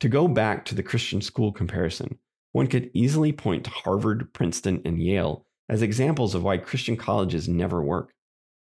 To 0.00 0.08
go 0.08 0.26
back 0.26 0.64
to 0.66 0.74
the 0.74 0.82
Christian 0.82 1.20
school 1.20 1.52
comparison, 1.52 2.18
one 2.52 2.66
could 2.66 2.90
easily 2.94 3.32
point 3.32 3.64
to 3.64 3.70
Harvard, 3.70 4.32
Princeton, 4.32 4.80
and 4.86 4.98
Yale 4.98 5.44
as 5.68 5.82
examples 5.82 6.34
of 6.34 6.42
why 6.42 6.56
Christian 6.56 6.96
colleges 6.96 7.46
never 7.46 7.82
work. 7.82 8.14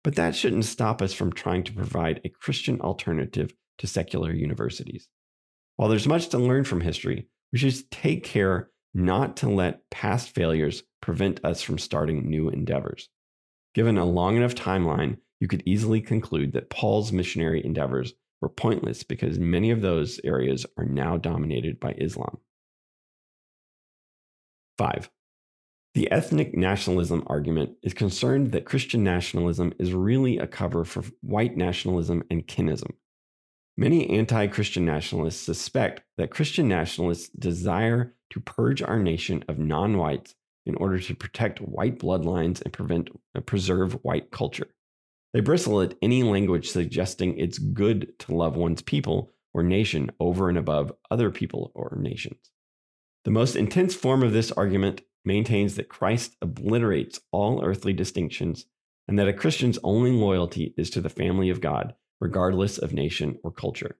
But 0.03 0.15
that 0.17 0.35
shouldn't 0.35 0.65
stop 0.65 1.03
us 1.03 1.13
from 1.13 1.33
trying 1.33 1.65
to 1.65 1.73
provide 1.73 2.21
a 2.25 2.31
Christian 2.31 2.81
alternative 2.81 3.55
to 3.79 3.87
secular 3.87 4.33
universities. 4.33 5.09
While 5.77 5.89
there's 5.89 6.07
much 6.07 6.29
to 6.29 6.39
learn 6.39 6.65
from 6.65 6.81
history, 6.81 7.29
we 7.53 7.59
should 7.59 7.91
take 7.91 8.25
care 8.25 8.71
not 8.95 9.37
to 9.39 9.49
let 9.49 9.89
past 9.91 10.35
failures 10.35 10.83
prevent 11.01 11.45
us 11.45 11.63
from 11.63 11.79
starting 11.79 12.29
new 12.29 12.49
endeavors. 12.49 13.09
Given 13.75 13.99
a 13.99 14.05
long 14.05 14.37
enough 14.37 14.55
timeline, 14.55 15.19
you 15.39 15.49
could 15.49 15.63
easily 15.65 16.01
conclude 16.01 16.53
that 16.53 16.71
Paul's 16.71 17.13
missionary 17.13 17.65
endeavors 17.65 18.15
were 18.41 18.49
pointless 18.49 19.03
because 19.03 19.39
many 19.39 19.71
of 19.71 19.81
those 19.81 20.21
areas 20.25 20.67
are 20.77 20.85
now 20.85 21.17
dominated 21.17 21.79
by 21.79 21.93
Islam. 21.93 22.39
5. 24.79 25.11
The 25.95 26.11
ethnic 26.13 26.57
nationalism 26.57 27.25
argument 27.27 27.73
is 27.83 27.95
concerned 27.95 28.53
that 28.53 28.65
Christian 28.65 29.03
nationalism 29.03 29.73
is 29.79 29.93
really 29.93 30.39
a 30.39 30.47
cover 30.47 30.85
for 30.85 31.03
white 31.21 31.57
nationalism 31.57 32.23
and 32.31 32.47
kinism. 32.47 32.93
Many 33.77 34.09
anti 34.11 34.47
Christian 34.47 34.85
nationalists 34.85 35.41
suspect 35.41 36.03
that 36.17 36.31
Christian 36.31 36.69
nationalists 36.69 37.29
desire 37.31 38.15
to 38.31 38.41
purge 38.41 38.83
our 38.83 39.01
nation 39.01 39.45
of 39.49 39.59
non 39.59 39.97
whites 39.97 40.35
in 40.65 40.77
order 40.77 41.01
to 41.01 41.15
protect 41.15 41.61
white 41.61 41.99
bloodlines 41.99 42.63
and 42.63 42.73
prevent, 42.73 43.09
uh, 43.35 43.41
preserve 43.41 43.95
white 44.03 44.31
culture. 44.31 44.69
They 45.33 45.41
bristle 45.41 45.81
at 45.81 45.95
any 46.03 46.23
language 46.23 46.71
suggesting 46.71 47.37
it's 47.37 47.59
good 47.59 48.13
to 48.21 48.35
love 48.35 48.57
one's 48.57 48.83
people 48.83 49.33
or 49.55 49.63
nation 49.63 50.13
over 50.21 50.49
and 50.49 50.59
above 50.59 50.93
other 51.11 51.31
people 51.31 51.73
or 51.75 51.97
nations. 52.01 52.51
The 53.25 53.31
most 53.31 53.57
intense 53.57 53.95
form 53.95 54.23
of 54.23 54.33
this 54.33 54.53
argument 54.53 55.03
maintains 55.25 55.77
that 55.77 55.89
Christ 55.89 56.37
obliterates 56.41 57.21
all 57.31 57.65
earthly 57.65 57.93
distinctions 57.93 58.67
and 59.07 59.19
that 59.19 59.29
a 59.29 59.33
Christian's 59.33 59.79
only 59.83 60.13
loyalty 60.13 60.75
is 60.77 60.91
to 60.91 61.01
the 61.01 61.09
family 61.09 61.51
of 61.51 61.61
God, 61.61 61.95
regardless 62.21 62.79
of 62.79 62.93
nation 62.93 63.39
or 63.43 63.51
culture. 63.51 63.97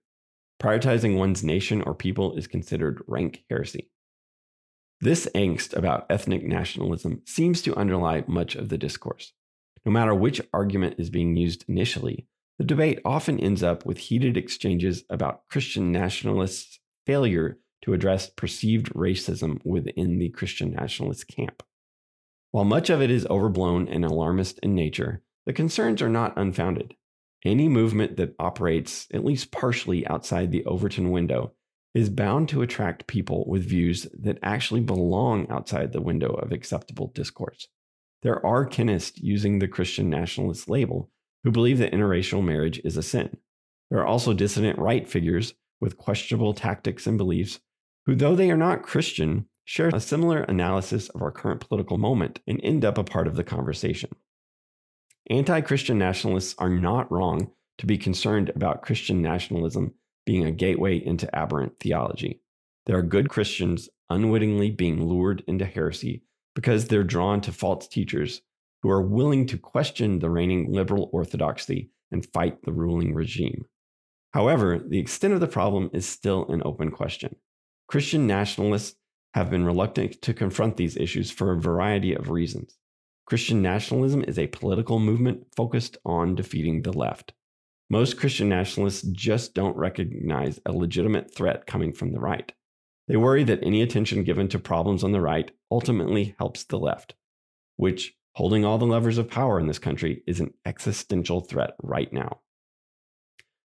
Prioritizing 0.61 1.17
one's 1.17 1.43
nation 1.43 1.81
or 1.81 1.93
people 1.93 2.35
is 2.37 2.47
considered 2.47 3.01
rank 3.07 3.43
heresy. 3.49 3.89
This 4.99 5.27
angst 5.33 5.75
about 5.75 6.05
ethnic 6.09 6.43
nationalism 6.43 7.23
seems 7.25 7.61
to 7.63 7.75
underlie 7.75 8.23
much 8.27 8.55
of 8.55 8.69
the 8.69 8.77
discourse. 8.77 9.33
No 9.83 9.91
matter 9.91 10.13
which 10.13 10.39
argument 10.53 10.95
is 10.99 11.09
being 11.09 11.35
used 11.35 11.65
initially, 11.67 12.27
the 12.59 12.63
debate 12.63 12.99
often 13.03 13.39
ends 13.39 13.63
up 13.63 13.85
with 13.85 13.97
heated 13.97 14.37
exchanges 14.37 15.03
about 15.09 15.47
Christian 15.49 15.91
nationalists' 15.91 16.79
failure 17.07 17.57
to 17.83 17.93
address 17.93 18.29
perceived 18.29 18.93
racism 18.93 19.59
within 19.65 20.19
the 20.19 20.29
Christian 20.29 20.71
nationalist 20.71 21.27
camp. 21.27 21.63
While 22.51 22.65
much 22.65 22.89
of 22.89 23.01
it 23.01 23.09
is 23.09 23.25
overblown 23.27 23.87
and 23.87 24.03
alarmist 24.03 24.59
in 24.59 24.75
nature, 24.75 25.21
the 25.45 25.53
concerns 25.53 26.01
are 26.01 26.09
not 26.09 26.37
unfounded. 26.37 26.95
Any 27.43 27.67
movement 27.67 28.17
that 28.17 28.35
operates, 28.37 29.07
at 29.13 29.25
least 29.25 29.51
partially, 29.51 30.05
outside 30.07 30.51
the 30.51 30.65
Overton 30.65 31.11
window 31.11 31.53
is 31.93 32.09
bound 32.09 32.49
to 32.49 32.61
attract 32.61 33.07
people 33.07 33.45
with 33.47 33.67
views 33.67 34.07
that 34.13 34.37
actually 34.43 34.81
belong 34.81 35.49
outside 35.49 35.91
the 35.91 36.01
window 36.01 36.33
of 36.33 36.51
acceptable 36.51 37.07
discourse. 37.15 37.67
There 38.21 38.45
are 38.45 38.67
kinists 38.67 39.13
using 39.15 39.59
the 39.59 39.67
Christian 39.67 40.09
nationalist 40.09 40.69
label 40.69 41.09
who 41.43 41.51
believe 41.51 41.79
that 41.79 41.91
interracial 41.91 42.43
marriage 42.43 42.79
is 42.83 42.95
a 42.97 43.03
sin. 43.03 43.37
There 43.89 43.99
are 43.99 44.05
also 44.05 44.33
dissident 44.33 44.77
right 44.77 45.07
figures 45.07 45.55
with 45.81 45.97
questionable 45.97 46.53
tactics 46.53 47.07
and 47.07 47.17
beliefs 47.17 47.59
who, 48.05 48.15
though 48.15 48.35
they 48.35 48.49
are 48.51 48.57
not 48.57 48.83
Christian, 48.83 49.47
share 49.65 49.89
a 49.93 49.99
similar 49.99 50.41
analysis 50.43 51.09
of 51.09 51.21
our 51.21 51.31
current 51.31 51.61
political 51.61 51.97
moment 51.97 52.39
and 52.47 52.59
end 52.63 52.83
up 52.83 52.97
a 52.97 53.03
part 53.03 53.27
of 53.27 53.35
the 53.35 53.43
conversation. 53.43 54.09
Anti 55.29 55.61
Christian 55.61 55.97
nationalists 55.97 56.55
are 56.57 56.69
not 56.69 57.11
wrong 57.11 57.51
to 57.77 57.85
be 57.85 57.97
concerned 57.97 58.51
about 58.55 58.81
Christian 58.81 59.21
nationalism 59.21 59.93
being 60.25 60.45
a 60.45 60.51
gateway 60.51 60.97
into 60.97 61.33
aberrant 61.35 61.79
theology. 61.79 62.41
There 62.85 62.97
are 62.97 63.03
good 63.03 63.29
Christians 63.29 63.89
unwittingly 64.09 64.71
being 64.71 65.03
lured 65.03 65.43
into 65.47 65.65
heresy 65.65 66.23
because 66.53 66.87
they're 66.87 67.03
drawn 67.03 67.41
to 67.41 67.51
false 67.51 67.87
teachers 67.87 68.41
who 68.81 68.89
are 68.89 69.01
willing 69.01 69.45
to 69.47 69.57
question 69.57 70.19
the 70.19 70.29
reigning 70.29 70.71
liberal 70.71 71.09
orthodoxy 71.13 71.91
and 72.11 72.25
fight 72.33 72.63
the 72.63 72.73
ruling 72.73 73.13
regime. 73.13 73.65
However, 74.33 74.79
the 74.79 74.99
extent 74.99 75.33
of 75.33 75.39
the 75.39 75.47
problem 75.47 75.89
is 75.93 76.07
still 76.07 76.47
an 76.49 76.61
open 76.65 76.91
question. 76.91 77.35
Christian 77.91 78.25
nationalists 78.25 78.95
have 79.33 79.49
been 79.49 79.65
reluctant 79.65 80.21
to 80.21 80.33
confront 80.33 80.77
these 80.77 80.95
issues 80.95 81.29
for 81.29 81.51
a 81.51 81.59
variety 81.59 82.13
of 82.13 82.29
reasons. 82.29 82.77
Christian 83.25 83.61
nationalism 83.61 84.23
is 84.23 84.39
a 84.39 84.47
political 84.47 84.97
movement 84.97 85.45
focused 85.57 85.97
on 86.05 86.35
defeating 86.35 86.83
the 86.83 86.93
left. 86.93 87.33
Most 87.89 88.17
Christian 88.17 88.47
nationalists 88.47 89.01
just 89.01 89.53
don't 89.53 89.75
recognize 89.75 90.57
a 90.65 90.71
legitimate 90.71 91.35
threat 91.35 91.67
coming 91.67 91.91
from 91.91 92.13
the 92.13 92.21
right. 92.21 92.53
They 93.09 93.17
worry 93.17 93.43
that 93.43 93.61
any 93.61 93.81
attention 93.81 94.23
given 94.23 94.47
to 94.47 94.57
problems 94.57 95.03
on 95.03 95.11
the 95.11 95.19
right 95.19 95.51
ultimately 95.69 96.33
helps 96.39 96.63
the 96.63 96.79
left, 96.79 97.15
which, 97.75 98.13
holding 98.35 98.63
all 98.63 98.77
the 98.77 98.85
levers 98.85 99.17
of 99.17 99.29
power 99.29 99.59
in 99.59 99.67
this 99.67 99.79
country, 99.79 100.23
is 100.25 100.39
an 100.39 100.53
existential 100.65 101.41
threat 101.41 101.71
right 101.83 102.13
now. 102.13 102.39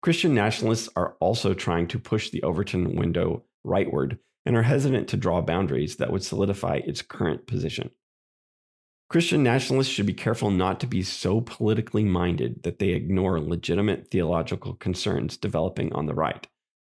Christian 0.03 0.35
nationalists 0.35 0.89
are 0.95 1.15
also 1.19 1.55
trying 1.55 1.87
to 1.87 1.97
push 1.97 2.29
the 2.29 2.43
Overton 2.43 2.95
window 2.95 3.45
rightward 3.65 4.17
and 4.45 4.55
are 4.55 4.63
hesitant 4.63 5.07
to 5.09 5.17
draw 5.17 5.41
boundaries 5.41 5.97
that 5.97 6.11
would 6.11 6.23
solidify 6.23 6.77
its 6.77 7.01
current 7.01 7.47
position. 7.47 7.91
Christian 9.09 9.43
nationalists 9.43 9.89
should 9.89 10.05
be 10.05 10.13
careful 10.13 10.51
not 10.51 10.79
to 10.79 10.87
be 10.87 11.03
so 11.03 11.41
politically 11.41 12.05
minded 12.05 12.63
that 12.63 12.79
they 12.79 12.89
ignore 12.89 13.41
legitimate 13.41 14.09
theological 14.09 14.73
concerns 14.75 15.35
developing 15.35 15.91
on 15.93 16.05
the 16.05 16.13
right, 16.13 16.47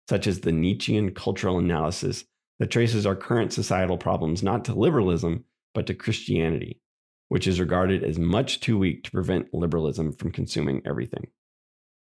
such 0.09 0.29
as 0.29 0.41
the 0.41 0.53
Nietzschean 0.53 1.15
cultural 1.15 1.59
analysis 1.59 2.25
that 2.61 2.71
traces 2.71 3.07
our 3.07 3.17
current 3.17 3.53
societal 3.53 3.99
problems 3.99 4.41
not 4.41 4.65
to 4.67 4.75
liberalism, 4.75 5.45
but 5.75 5.87
to 5.89 5.95
Christianity, 5.95 6.81
which 7.29 7.49
is 7.49 7.59
regarded 7.59 8.05
as 8.05 8.21
much 8.21 8.61
too 8.61 8.79
weak 8.79 9.03
to 9.03 9.11
prevent 9.11 9.53
liberalism 9.53 10.13
from 10.13 10.31
consuming 10.31 10.81
everything. 10.87 11.27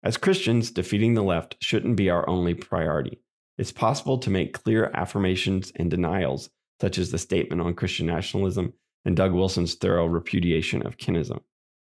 As 0.02 0.18
Christians, 0.18 0.70
defeating 0.70 1.14
the 1.14 1.22
left 1.22 1.56
shouldn't 1.60 1.96
be 1.96 2.10
our 2.10 2.28
only 2.28 2.52
priority. 2.52 3.22
It's 3.60 3.72
possible 3.72 4.16
to 4.16 4.30
make 4.30 4.54
clear 4.54 4.90
affirmations 4.94 5.70
and 5.76 5.90
denials, 5.90 6.48
such 6.80 6.96
as 6.96 7.10
the 7.10 7.18
statement 7.18 7.60
on 7.60 7.74
Christian 7.74 8.06
nationalism 8.06 8.72
and 9.04 9.14
Doug 9.14 9.34
Wilson's 9.34 9.74
thorough 9.74 10.06
repudiation 10.06 10.80
of 10.86 10.96
kinism, 10.96 11.40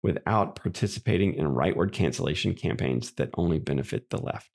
without 0.03 0.57
participating 0.57 1.33
in 1.33 1.47
rightward 1.47 1.93
cancellation 1.93 2.53
campaigns 2.53 3.13
that 3.13 3.31
only 3.39 3.59
benefit 3.59 4.11
the 4.11 4.21
left. 4.21 4.51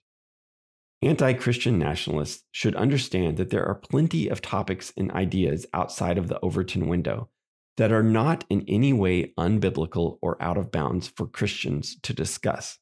Anti 1.02 1.34
Christian 1.34 1.80
nationalists 1.80 2.44
should 2.52 2.76
understand 2.76 3.38
that 3.38 3.50
there 3.50 3.66
are 3.66 3.74
plenty 3.74 4.28
of 4.28 4.40
topics 4.40 4.94
and 4.96 5.12
ideas 5.12 5.66
outside 5.74 6.20
of 6.20 6.28
the 6.28 6.40
Overton 6.42 6.88
window 6.88 7.32
that 7.78 7.92
are 7.92 8.04
not 8.04 8.46
in 8.52 8.64
any 8.68 8.94
way 8.94 9.34
unbiblical 9.36 10.20
or 10.22 10.40
out 10.40 10.60
of 10.60 10.72
bounds 10.72 11.08
for 11.08 11.26
Christians 11.26 11.98
to 12.04 12.14
discuss. 12.14 12.78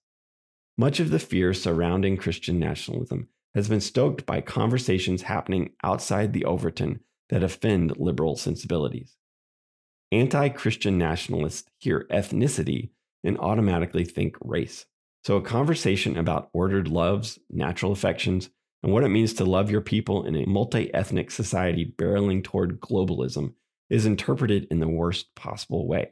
Much 0.78 1.00
of 1.00 1.12
the 1.12 1.20
fear 1.20 1.54
surrounding 1.54 2.18
Christian 2.18 2.60
nationalism 2.60 3.30
has 3.58 3.68
been 3.68 3.82
stoked 3.82 4.24
by 4.28 4.40
conversations 4.40 5.24
happening 5.24 5.72
outside 5.84 6.32
the 6.32 6.46
Overton 6.46 7.00
that 7.30 7.42
offend 7.42 7.98
liberal 7.98 8.36
sensibilities. 8.36 9.18
Anti 10.12 10.50
Christian 10.50 11.00
nationalists 11.00 11.68
hear 11.80 12.06
ethnicity 12.12 12.92
and 13.24 13.36
automatically 13.40 14.06
think 14.06 14.36
race. 14.42 14.86
So, 15.24 15.38
a 15.38 15.42
conversation 15.42 16.18
about 16.18 16.52
ordered 16.54 16.88
loves, 16.88 17.40
natural 17.50 17.92
affections, 17.92 18.52
and 18.84 18.94
what 18.94 19.04
it 19.04 19.10
means 19.10 19.34
to 19.34 19.44
love 19.44 19.72
your 19.72 19.82
people 19.82 20.24
in 20.24 20.36
a 20.36 20.46
multi 20.46 20.94
ethnic 20.94 21.32
society 21.32 21.96
barreling 21.98 22.44
toward 22.44 22.80
globalism 22.80 23.54
is 23.90 24.06
interpreted 24.06 24.68
in 24.70 24.78
the 24.78 24.88
worst 24.88 25.34
possible 25.34 25.88
way. 25.88 26.12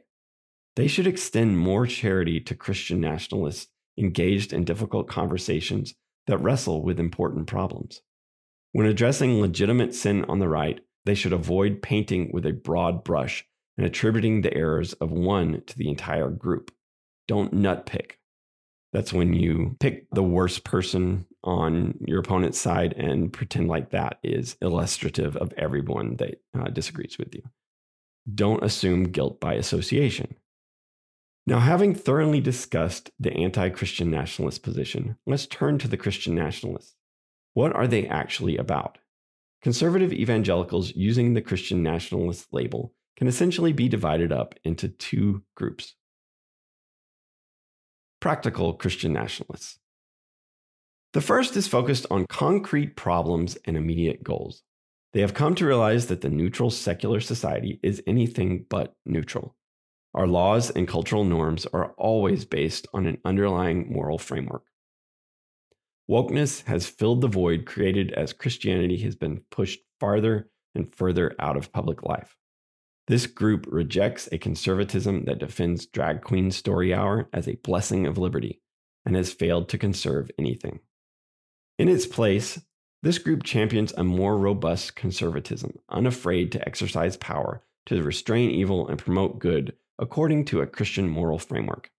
They 0.74 0.88
should 0.88 1.06
extend 1.06 1.58
more 1.58 1.86
charity 1.86 2.40
to 2.40 2.56
Christian 2.56 3.00
nationalists 3.00 3.68
engaged 3.96 4.52
in 4.52 4.64
difficult 4.64 5.06
conversations 5.06 5.94
that 6.26 6.38
wrestle 6.38 6.82
with 6.82 7.00
important 7.00 7.46
problems. 7.46 8.02
When 8.72 8.86
addressing 8.86 9.40
legitimate 9.40 9.94
sin 9.94 10.24
on 10.24 10.38
the 10.38 10.48
right, 10.48 10.80
they 11.04 11.14
should 11.14 11.32
avoid 11.32 11.82
painting 11.82 12.30
with 12.32 12.44
a 12.44 12.52
broad 12.52 13.04
brush 13.04 13.46
and 13.78 13.86
attributing 13.86 14.40
the 14.40 14.54
errors 14.54 14.92
of 14.94 15.10
one 15.10 15.62
to 15.66 15.78
the 15.78 15.88
entire 15.88 16.30
group. 16.30 16.72
Don't 17.28 17.54
nutpick. 17.54 18.12
That's 18.92 19.12
when 19.12 19.34
you 19.34 19.76
pick 19.80 20.06
the 20.10 20.22
worst 20.22 20.64
person 20.64 21.26
on 21.44 21.98
your 22.06 22.20
opponent's 22.20 22.58
side 22.58 22.92
and 22.94 23.32
pretend 23.32 23.68
like 23.68 23.90
that 23.90 24.18
is 24.22 24.56
illustrative 24.60 25.36
of 25.36 25.52
everyone 25.56 26.16
that 26.16 26.40
uh, 26.58 26.68
disagrees 26.68 27.18
with 27.18 27.34
you. 27.34 27.42
Don't 28.32 28.64
assume 28.64 29.04
guilt 29.04 29.38
by 29.40 29.54
association. 29.54 30.34
Now, 31.48 31.60
having 31.60 31.94
thoroughly 31.94 32.40
discussed 32.40 33.10
the 33.20 33.32
anti 33.32 33.68
Christian 33.68 34.10
nationalist 34.10 34.62
position, 34.62 35.16
let's 35.26 35.46
turn 35.46 35.78
to 35.78 35.88
the 35.88 35.96
Christian 35.96 36.34
nationalists. 36.34 36.96
What 37.54 37.74
are 37.74 37.86
they 37.86 38.06
actually 38.08 38.56
about? 38.56 38.98
Conservative 39.62 40.12
evangelicals 40.12 40.94
using 40.94 41.34
the 41.34 41.40
Christian 41.40 41.82
nationalist 41.82 42.48
label 42.52 42.94
can 43.16 43.28
essentially 43.28 43.72
be 43.72 43.88
divided 43.88 44.32
up 44.32 44.54
into 44.64 44.88
two 44.88 45.42
groups 45.54 45.94
practical 48.20 48.72
Christian 48.72 49.12
nationalists. 49.12 49.78
The 51.12 51.20
first 51.20 51.56
is 51.56 51.68
focused 51.68 52.06
on 52.10 52.26
concrete 52.26 52.96
problems 52.96 53.56
and 53.66 53.76
immediate 53.76 54.24
goals. 54.24 54.62
They 55.12 55.20
have 55.20 55.34
come 55.34 55.54
to 55.54 55.66
realize 55.66 56.06
that 56.06 56.22
the 56.22 56.28
neutral 56.28 56.70
secular 56.70 57.20
society 57.20 57.78
is 57.82 58.02
anything 58.06 58.66
but 58.68 58.94
neutral. 59.04 59.54
Our 60.16 60.26
laws 60.26 60.70
and 60.70 60.88
cultural 60.88 61.24
norms 61.24 61.66
are 61.74 61.92
always 61.98 62.46
based 62.46 62.86
on 62.94 63.04
an 63.04 63.18
underlying 63.26 63.92
moral 63.92 64.16
framework. 64.16 64.64
Wokeness 66.10 66.64
has 66.64 66.86
filled 66.86 67.20
the 67.20 67.28
void 67.28 67.66
created 67.66 68.12
as 68.12 68.32
Christianity 68.32 68.96
has 69.02 69.14
been 69.14 69.42
pushed 69.50 69.80
farther 70.00 70.48
and 70.74 70.94
further 70.94 71.36
out 71.38 71.58
of 71.58 71.70
public 71.70 72.02
life. 72.02 72.34
This 73.08 73.26
group 73.26 73.66
rejects 73.68 74.26
a 74.32 74.38
conservatism 74.38 75.26
that 75.26 75.38
defends 75.38 75.84
drag 75.84 76.22
queen 76.22 76.50
story 76.50 76.94
hour 76.94 77.28
as 77.34 77.46
a 77.46 77.56
blessing 77.56 78.06
of 78.06 78.16
liberty 78.16 78.62
and 79.04 79.14
has 79.16 79.34
failed 79.34 79.68
to 79.68 79.78
conserve 79.78 80.30
anything. 80.38 80.80
In 81.78 81.90
its 81.90 82.06
place, 82.06 82.58
this 83.02 83.18
group 83.18 83.42
champions 83.42 83.92
a 83.92 84.02
more 84.02 84.38
robust 84.38 84.96
conservatism, 84.96 85.78
unafraid 85.90 86.52
to 86.52 86.66
exercise 86.66 87.18
power 87.18 87.62
to 87.84 88.02
restrain 88.02 88.50
evil 88.50 88.88
and 88.88 88.98
promote 88.98 89.38
good 89.38 89.74
according 89.98 90.44
to 90.46 90.60
a 90.60 90.66
Christian 90.66 91.08
moral 91.08 91.38
framework. 91.38 91.90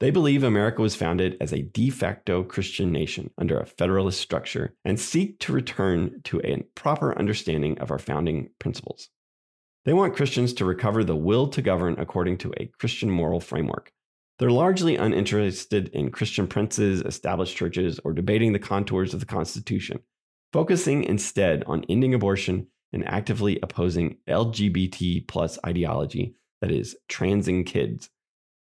They 0.00 0.10
believe 0.10 0.42
America 0.42 0.82
was 0.82 0.96
founded 0.96 1.36
as 1.40 1.52
a 1.52 1.62
de 1.62 1.88
facto 1.88 2.42
Christian 2.42 2.90
nation 2.90 3.30
under 3.38 3.58
a 3.58 3.66
federalist 3.66 4.20
structure 4.20 4.74
and 4.84 4.98
seek 4.98 5.38
to 5.40 5.52
return 5.52 6.20
to 6.24 6.40
a 6.42 6.62
proper 6.74 7.16
understanding 7.16 7.78
of 7.78 7.90
our 7.90 7.98
founding 7.98 8.50
principles. 8.58 9.08
They 9.84 9.92
want 9.92 10.16
Christians 10.16 10.52
to 10.54 10.64
recover 10.64 11.04
the 11.04 11.16
will 11.16 11.48
to 11.48 11.62
govern 11.62 11.96
according 11.98 12.38
to 12.38 12.52
a 12.58 12.70
Christian 12.78 13.10
moral 13.10 13.40
framework. 13.40 13.92
They're 14.38 14.50
largely 14.50 14.96
uninterested 14.96 15.88
in 15.88 16.10
Christian 16.10 16.48
princes, 16.48 17.02
established 17.02 17.56
churches, 17.56 18.00
or 18.04 18.12
debating 18.12 18.52
the 18.52 18.58
contours 18.58 19.14
of 19.14 19.20
the 19.20 19.26
Constitution, 19.26 20.00
focusing 20.52 21.04
instead 21.04 21.62
on 21.66 21.84
ending 21.88 22.14
abortion 22.14 22.66
and 22.92 23.06
actively 23.06 23.60
opposing 23.62 24.16
LGBT 24.28 25.28
plus 25.28 25.58
ideology 25.64 26.34
that 26.64 26.72
is, 26.72 26.96
transing 27.10 27.62
kids, 27.62 28.08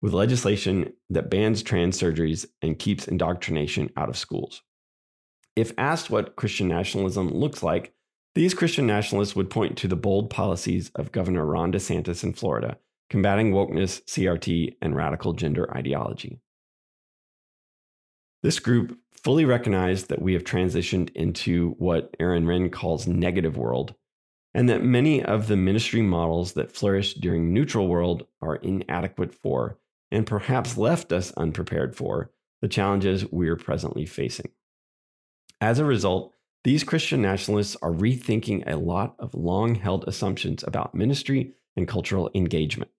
with 0.00 0.14
legislation 0.14 0.90
that 1.10 1.28
bans 1.28 1.62
trans 1.62 2.00
surgeries 2.00 2.46
and 2.62 2.78
keeps 2.78 3.06
indoctrination 3.06 3.90
out 3.94 4.08
of 4.08 4.16
schools. 4.16 4.62
If 5.54 5.72
asked 5.76 6.08
what 6.08 6.34
Christian 6.34 6.66
nationalism 6.66 7.28
looks 7.28 7.62
like, 7.62 7.92
these 8.34 8.54
Christian 8.54 8.86
nationalists 8.86 9.36
would 9.36 9.50
point 9.50 9.76
to 9.76 9.88
the 9.88 9.96
bold 9.96 10.30
policies 10.30 10.90
of 10.94 11.12
Governor 11.12 11.44
Ron 11.44 11.72
DeSantis 11.72 12.24
in 12.24 12.32
Florida, 12.32 12.78
combating 13.10 13.52
wokeness, 13.52 14.02
CRT, 14.04 14.76
and 14.80 14.96
radical 14.96 15.34
gender 15.34 15.70
ideology. 15.76 16.40
This 18.42 18.60
group 18.60 18.98
fully 19.12 19.44
recognized 19.44 20.08
that 20.08 20.22
we 20.22 20.32
have 20.32 20.44
transitioned 20.44 21.14
into 21.14 21.72
what 21.72 22.16
Aaron 22.18 22.46
Renn 22.46 22.72
calls 22.72 23.06
negative 23.06 23.58
world, 23.58 23.94
and 24.54 24.68
that 24.68 24.82
many 24.82 25.22
of 25.22 25.46
the 25.46 25.56
ministry 25.56 26.02
models 26.02 26.54
that 26.54 26.72
flourished 26.72 27.20
during 27.20 27.52
neutral 27.52 27.88
world 27.88 28.26
are 28.42 28.56
inadequate 28.56 29.34
for 29.34 29.78
and 30.10 30.26
perhaps 30.26 30.76
left 30.76 31.12
us 31.12 31.32
unprepared 31.36 31.94
for 31.94 32.30
the 32.60 32.68
challenges 32.68 33.24
we're 33.30 33.56
presently 33.56 34.04
facing. 34.04 34.50
As 35.60 35.78
a 35.78 35.84
result, 35.84 36.34
these 36.64 36.84
Christian 36.84 37.22
nationalists 37.22 37.76
are 37.80 37.92
rethinking 37.92 38.64
a 38.66 38.76
lot 38.76 39.14
of 39.18 39.34
long 39.34 39.76
held 39.76 40.06
assumptions 40.06 40.62
about 40.64 40.94
ministry 40.94 41.54
and 41.76 41.88
cultural 41.88 42.30
engagement. 42.34 42.90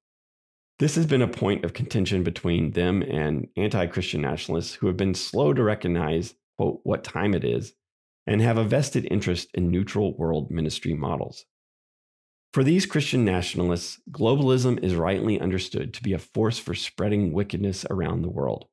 This 0.79 0.95
has 0.95 1.05
been 1.05 1.21
a 1.21 1.27
point 1.27 1.63
of 1.63 1.73
contention 1.73 2.23
between 2.23 2.71
them 2.71 3.03
and 3.03 3.47
anti 3.55 3.85
Christian 3.87 4.21
nationalists 4.21 4.73
who 4.73 4.87
have 4.87 4.97
been 4.97 5.13
slow 5.13 5.53
to 5.53 5.61
recognize, 5.61 6.33
quote, 6.57 6.79
what 6.83 7.03
time 7.03 7.35
it 7.35 7.43
is 7.43 7.73
and 8.27 8.41
have 8.41 8.57
a 8.57 8.63
vested 8.63 9.07
interest 9.09 9.49
in 9.53 9.71
neutral 9.71 10.15
world 10.17 10.51
ministry 10.51 10.93
models. 10.93 11.45
For 12.53 12.63
these 12.63 12.85
Christian 12.85 13.23
nationalists, 13.23 13.99
globalism 14.11 14.83
is 14.83 14.95
rightly 14.95 15.39
understood 15.39 15.93
to 15.93 16.03
be 16.03 16.13
a 16.13 16.19
force 16.19 16.59
for 16.59 16.75
spreading 16.75 17.31
wickedness 17.31 17.85
around 17.89 18.21
the 18.21 18.29
world. 18.29 18.65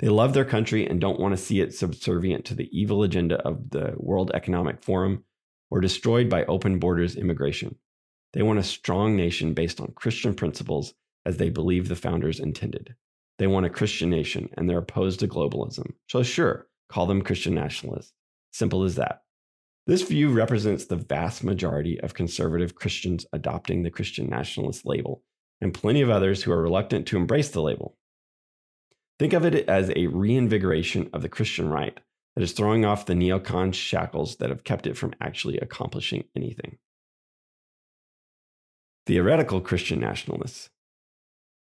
They 0.00 0.08
love 0.08 0.32
their 0.32 0.44
country 0.44 0.86
and 0.86 1.00
don't 1.00 1.20
want 1.20 1.36
to 1.36 1.42
see 1.42 1.60
it 1.60 1.74
subservient 1.74 2.44
to 2.46 2.54
the 2.54 2.68
evil 2.72 3.02
agenda 3.02 3.36
of 3.46 3.70
the 3.70 3.94
World 3.96 4.32
Economic 4.34 4.82
Forum 4.82 5.24
or 5.70 5.80
destroyed 5.80 6.28
by 6.28 6.44
open 6.46 6.78
borders 6.78 7.14
immigration. 7.14 7.76
They 8.32 8.42
want 8.42 8.58
a 8.58 8.64
strong 8.64 9.16
nation 9.16 9.54
based 9.54 9.80
on 9.80 9.92
Christian 9.94 10.34
principles 10.34 10.94
as 11.26 11.36
they 11.36 11.50
believe 11.50 11.88
the 11.88 11.96
founders 11.96 12.40
intended. 12.40 12.94
They 13.38 13.46
want 13.46 13.66
a 13.66 13.70
Christian 13.70 14.10
nation 14.10 14.48
and 14.56 14.68
they're 14.68 14.78
opposed 14.78 15.20
to 15.20 15.28
globalism. 15.28 15.92
So, 16.08 16.22
sure, 16.22 16.66
call 16.88 17.06
them 17.06 17.22
Christian 17.22 17.54
nationalists. 17.54 18.12
Simple 18.52 18.84
as 18.84 18.96
that. 18.96 19.22
This 19.86 20.02
view 20.02 20.30
represents 20.30 20.84
the 20.84 20.96
vast 20.96 21.42
majority 21.42 22.00
of 22.00 22.14
conservative 22.14 22.74
Christians 22.74 23.26
adopting 23.32 23.82
the 23.82 23.90
Christian 23.90 24.28
nationalist 24.28 24.86
label, 24.86 25.22
and 25.60 25.74
plenty 25.74 26.00
of 26.00 26.10
others 26.10 26.42
who 26.42 26.52
are 26.52 26.62
reluctant 26.62 27.06
to 27.08 27.16
embrace 27.16 27.48
the 27.48 27.62
label. 27.62 27.96
Think 29.18 29.32
of 29.32 29.44
it 29.44 29.68
as 29.68 29.90
a 29.94 30.06
reinvigoration 30.06 31.10
of 31.12 31.22
the 31.22 31.28
Christian 31.28 31.68
right 31.68 31.98
that 32.34 32.42
is 32.42 32.52
throwing 32.52 32.84
off 32.84 33.06
the 33.06 33.14
neocon 33.14 33.74
shackles 33.74 34.36
that 34.36 34.50
have 34.50 34.64
kept 34.64 34.86
it 34.86 34.96
from 34.96 35.12
actually 35.20 35.58
accomplishing 35.58 36.24
anything. 36.36 36.78
Theoretical 39.06 39.60
Christian 39.60 40.00
nationalists. 40.00 40.70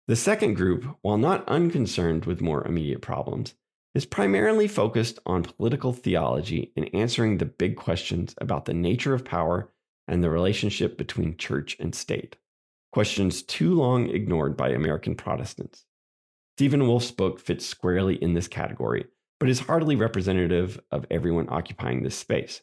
The 0.08 0.16
second 0.16 0.56
group, 0.56 0.98
while 1.02 1.18
not 1.18 1.48
unconcerned 1.48 2.26
with 2.26 2.42
more 2.42 2.66
immediate 2.66 3.02
problems, 3.02 3.54
is 3.96 4.06
primarily 4.06 4.68
focused 4.68 5.20
on 5.26 5.44
political 5.44 5.94
theology 5.94 6.72
and 6.76 6.90
answering 6.94 7.38
the 7.38 7.46
big 7.46 7.76
questions 7.76 8.36
about 8.38 8.66
the 8.66 8.74
nature 8.74 9.14
of 9.14 9.26
power 9.26 9.72
and 10.08 10.24
the 10.24 10.30
relationship 10.30 10.98
between 10.98 11.38
church 11.38 11.76
and 11.80 11.94
state. 11.96 12.36
Questions 12.92 13.42
too 13.42 13.74
long 13.74 14.10
ignored 14.10 14.56
by 14.58 14.70
American 14.70 15.16
Protestants. 15.16 15.86
Stephen 16.58 16.86
Wolfe's 16.86 17.12
book 17.12 17.40
fits 17.40 17.66
squarely 17.66 18.16
in 18.16 18.34
this 18.34 18.48
category, 18.48 19.06
but 19.40 19.50
is 19.50 19.62
hardly 19.62 19.96
representative 19.96 20.80
of 20.92 21.06
everyone 21.10 21.48
occupying 21.50 22.04
this 22.04 22.16
space. 22.16 22.62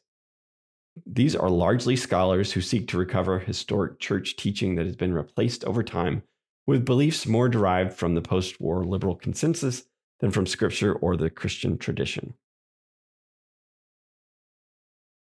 These 1.07 1.37
are 1.37 1.51
largely 1.51 1.97
scholars 1.97 2.53
who 2.53 2.61
seek 2.61 2.89
to 2.89 2.99
recover 2.99 3.39
historic 3.39 3.99
church 3.99 4.37
teaching 4.37 4.75
that 4.77 4.87
has 4.87 4.97
been 4.97 5.15
replaced 5.15 5.65
over 5.65 5.83
time 5.83 6.23
with 6.67 6.85
beliefs 6.85 7.27
more 7.27 7.49
derived 7.49 7.93
from 7.93 8.15
the 8.15 8.23
post 8.23 8.61
war 8.61 8.85
liberal 8.85 9.15
consensus 9.15 9.85
than 10.21 10.31
from 10.31 10.47
Scripture 10.47 10.95
or 10.95 11.17
the 11.17 11.31
Christian 11.31 11.79
tradition. 11.79 12.35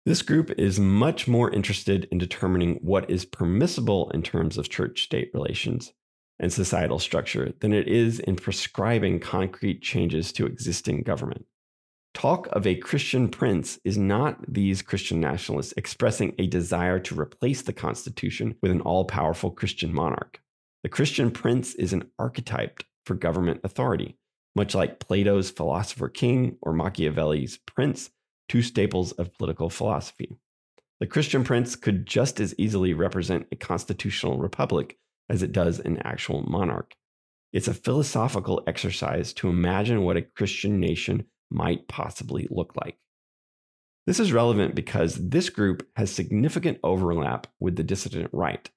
This 0.05 0.21
group 0.21 0.51
is 0.57 0.79
much 0.79 1.27
more 1.29 1.49
interested 1.49 2.09
in 2.11 2.17
determining 2.17 2.75
what 2.81 3.09
is 3.09 3.23
permissible 3.23 4.09
in 4.11 4.21
terms 4.21 4.57
of 4.57 4.69
church 4.69 5.03
state 5.03 5.31
relations 5.33 5.93
and 6.39 6.51
societal 6.51 6.99
structure 6.99 7.53
than 7.61 7.71
it 7.71 7.87
is 7.87 8.19
in 8.19 8.35
prescribing 8.35 9.21
concrete 9.21 9.81
changes 9.81 10.33
to 10.33 10.45
existing 10.45 11.03
government. 11.03 11.45
Talk 12.13 12.47
of 12.51 12.67
a 12.67 12.75
Christian 12.75 13.29
prince 13.29 13.79
is 13.83 13.97
not 13.97 14.37
these 14.47 14.81
Christian 14.81 15.19
nationalists 15.19 15.73
expressing 15.77 16.35
a 16.37 16.47
desire 16.47 16.99
to 16.99 17.19
replace 17.19 17.61
the 17.61 17.73
Constitution 17.73 18.55
with 18.61 18.71
an 18.71 18.81
all 18.81 19.05
powerful 19.05 19.51
Christian 19.51 19.93
monarch. 19.93 20.41
The 20.83 20.89
Christian 20.89 21.31
prince 21.31 21.73
is 21.75 21.93
an 21.93 22.11
archetype 22.19 22.83
for 23.05 23.15
government 23.15 23.61
authority, 23.63 24.17
much 24.55 24.75
like 24.75 24.99
Plato's 24.99 25.49
philosopher 25.49 26.09
king 26.09 26.57
or 26.61 26.73
Machiavelli's 26.73 27.57
prince, 27.57 28.09
two 28.49 28.61
staples 28.61 29.11
of 29.13 29.33
political 29.33 29.69
philosophy. 29.69 30.37
The 30.99 31.07
Christian 31.07 31.43
prince 31.43 31.75
could 31.75 32.05
just 32.05 32.39
as 32.39 32.55
easily 32.57 32.93
represent 32.93 33.47
a 33.51 33.55
constitutional 33.55 34.37
republic 34.37 34.97
as 35.29 35.41
it 35.41 35.51
does 35.51 35.79
an 35.79 35.97
actual 36.03 36.43
monarch. 36.43 36.95
It's 37.51 37.67
a 37.67 37.73
philosophical 37.73 38.63
exercise 38.67 39.33
to 39.33 39.49
imagine 39.49 40.03
what 40.03 40.17
a 40.17 40.21
Christian 40.21 40.79
nation 40.79 41.25
might 41.51 41.87
possibly 41.87 42.47
look 42.49 42.75
like. 42.75 42.97
This 44.05 44.19
is 44.19 44.33
relevant 44.33 44.75
because 44.75 45.15
this 45.15 45.49
group 45.49 45.87
has 45.95 46.11
significant 46.11 46.79
overlap 46.83 47.47
with 47.59 47.75
the 47.75 47.83
dissident 47.83 48.29
right, 48.33 48.69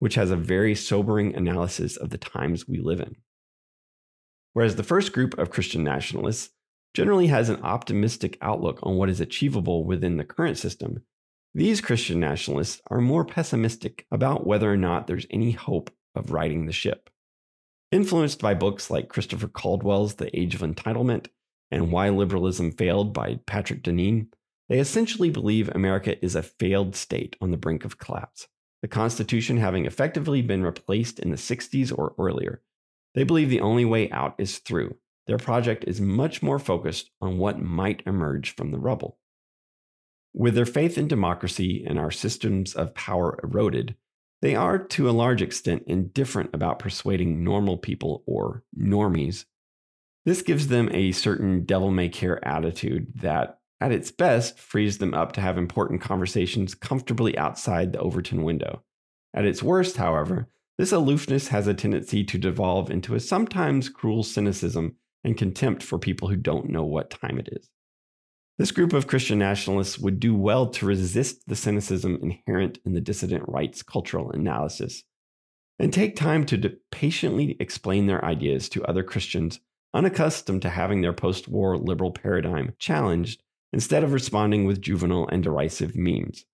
which 0.00 0.16
has 0.16 0.30
a 0.30 0.36
very 0.36 0.74
sobering 0.74 1.34
analysis 1.36 1.96
of 1.96 2.10
the 2.10 2.18
times 2.18 2.66
we 2.66 2.78
live 2.78 3.00
in. 3.00 3.16
Whereas 4.52 4.76
the 4.76 4.82
first 4.82 5.12
group 5.12 5.38
of 5.38 5.50
Christian 5.50 5.82
nationalists 5.82 6.50
generally 6.94 7.28
has 7.28 7.48
an 7.48 7.62
optimistic 7.62 8.36
outlook 8.42 8.78
on 8.82 8.96
what 8.96 9.08
is 9.08 9.20
achievable 9.20 9.84
within 9.84 10.16
the 10.16 10.24
current 10.24 10.58
system, 10.58 11.02
these 11.54 11.80
Christian 11.80 12.20
nationalists 12.20 12.80
are 12.90 13.00
more 13.00 13.24
pessimistic 13.24 14.06
about 14.10 14.46
whether 14.46 14.70
or 14.70 14.76
not 14.76 15.06
there's 15.06 15.26
any 15.30 15.52
hope 15.52 15.90
of 16.14 16.32
righting 16.32 16.66
the 16.66 16.72
ship. 16.72 17.10
Influenced 17.90 18.40
by 18.40 18.54
books 18.54 18.90
like 18.90 19.08
Christopher 19.08 19.48
Caldwell's 19.48 20.14
The 20.14 20.34
Age 20.38 20.54
of 20.54 20.62
Entitlement 20.62 21.26
and 21.70 21.92
Why 21.92 22.08
Liberalism 22.08 22.72
Failed 22.72 23.12
by 23.12 23.40
Patrick 23.46 23.82
Deneen, 23.82 24.28
they 24.68 24.78
essentially 24.78 25.28
believe 25.28 25.68
America 25.68 26.22
is 26.24 26.34
a 26.34 26.42
failed 26.42 26.96
state 26.96 27.36
on 27.42 27.50
the 27.50 27.58
brink 27.58 27.84
of 27.84 27.98
collapse, 27.98 28.48
the 28.80 28.88
Constitution 28.88 29.58
having 29.58 29.84
effectively 29.84 30.40
been 30.40 30.62
replaced 30.62 31.18
in 31.18 31.30
the 31.30 31.36
60s 31.36 31.96
or 31.96 32.14
earlier, 32.18 32.62
they 33.14 33.24
believe 33.24 33.50
the 33.50 33.60
only 33.60 33.84
way 33.84 34.10
out 34.10 34.34
is 34.38 34.58
through. 34.58 34.96
Their 35.26 35.38
project 35.38 35.84
is 35.86 36.00
much 36.00 36.42
more 36.42 36.58
focused 36.58 37.10
on 37.20 37.38
what 37.38 37.60
might 37.60 38.02
emerge 38.06 38.54
from 38.54 38.70
the 38.70 38.78
rubble. 38.78 39.18
With 40.34 40.54
their 40.54 40.66
faith 40.66 40.96
in 40.96 41.08
democracy 41.08 41.84
and 41.86 41.98
our 41.98 42.10
systems 42.10 42.74
of 42.74 42.94
power 42.94 43.38
eroded, 43.42 43.96
they 44.40 44.56
are 44.56 44.78
to 44.78 45.08
a 45.08 45.12
large 45.12 45.42
extent 45.42 45.84
indifferent 45.86 46.50
about 46.52 46.78
persuading 46.78 47.44
normal 47.44 47.76
people 47.76 48.24
or 48.26 48.64
normies. 48.76 49.44
This 50.24 50.42
gives 50.42 50.68
them 50.68 50.88
a 50.92 51.12
certain 51.12 51.64
devil 51.64 51.90
may 51.90 52.08
care 52.08 52.44
attitude 52.46 53.12
that, 53.16 53.60
at 53.80 53.92
its 53.92 54.10
best, 54.10 54.58
frees 54.58 54.98
them 54.98 55.14
up 55.14 55.32
to 55.32 55.40
have 55.40 55.58
important 55.58 56.00
conversations 56.00 56.74
comfortably 56.74 57.36
outside 57.36 57.92
the 57.92 58.00
Overton 58.00 58.42
window. 58.42 58.82
At 59.34 59.44
its 59.44 59.62
worst, 59.62 59.96
however, 59.96 60.48
this 60.82 60.90
aloofness 60.90 61.46
has 61.46 61.68
a 61.68 61.74
tendency 61.74 62.24
to 62.24 62.36
devolve 62.36 62.90
into 62.90 63.14
a 63.14 63.20
sometimes 63.20 63.88
cruel 63.88 64.24
cynicism 64.24 64.96
and 65.22 65.38
contempt 65.38 65.80
for 65.80 65.96
people 65.96 66.26
who 66.26 66.34
don't 66.34 66.70
know 66.70 66.82
what 66.82 67.08
time 67.08 67.38
it 67.38 67.48
is. 67.52 67.70
This 68.58 68.72
group 68.72 68.92
of 68.92 69.06
Christian 69.06 69.38
nationalists 69.38 69.96
would 70.00 70.18
do 70.18 70.34
well 70.34 70.66
to 70.70 70.86
resist 70.86 71.46
the 71.46 71.54
cynicism 71.54 72.18
inherent 72.20 72.80
in 72.84 72.94
the 72.94 73.00
dissident 73.00 73.44
right's 73.46 73.84
cultural 73.84 74.32
analysis 74.32 75.04
and 75.78 75.92
take 75.92 76.16
time 76.16 76.44
to 76.46 76.76
patiently 76.90 77.56
explain 77.60 78.08
their 78.08 78.24
ideas 78.24 78.68
to 78.70 78.82
other 78.82 79.04
Christians 79.04 79.60
unaccustomed 79.94 80.62
to 80.62 80.70
having 80.70 81.00
their 81.00 81.12
post 81.12 81.46
war 81.46 81.78
liberal 81.78 82.10
paradigm 82.10 82.74
challenged 82.80 83.40
instead 83.72 84.02
of 84.02 84.12
responding 84.12 84.64
with 84.64 84.82
juvenile 84.82 85.28
and 85.28 85.44
derisive 85.44 85.94
memes. 85.94 86.44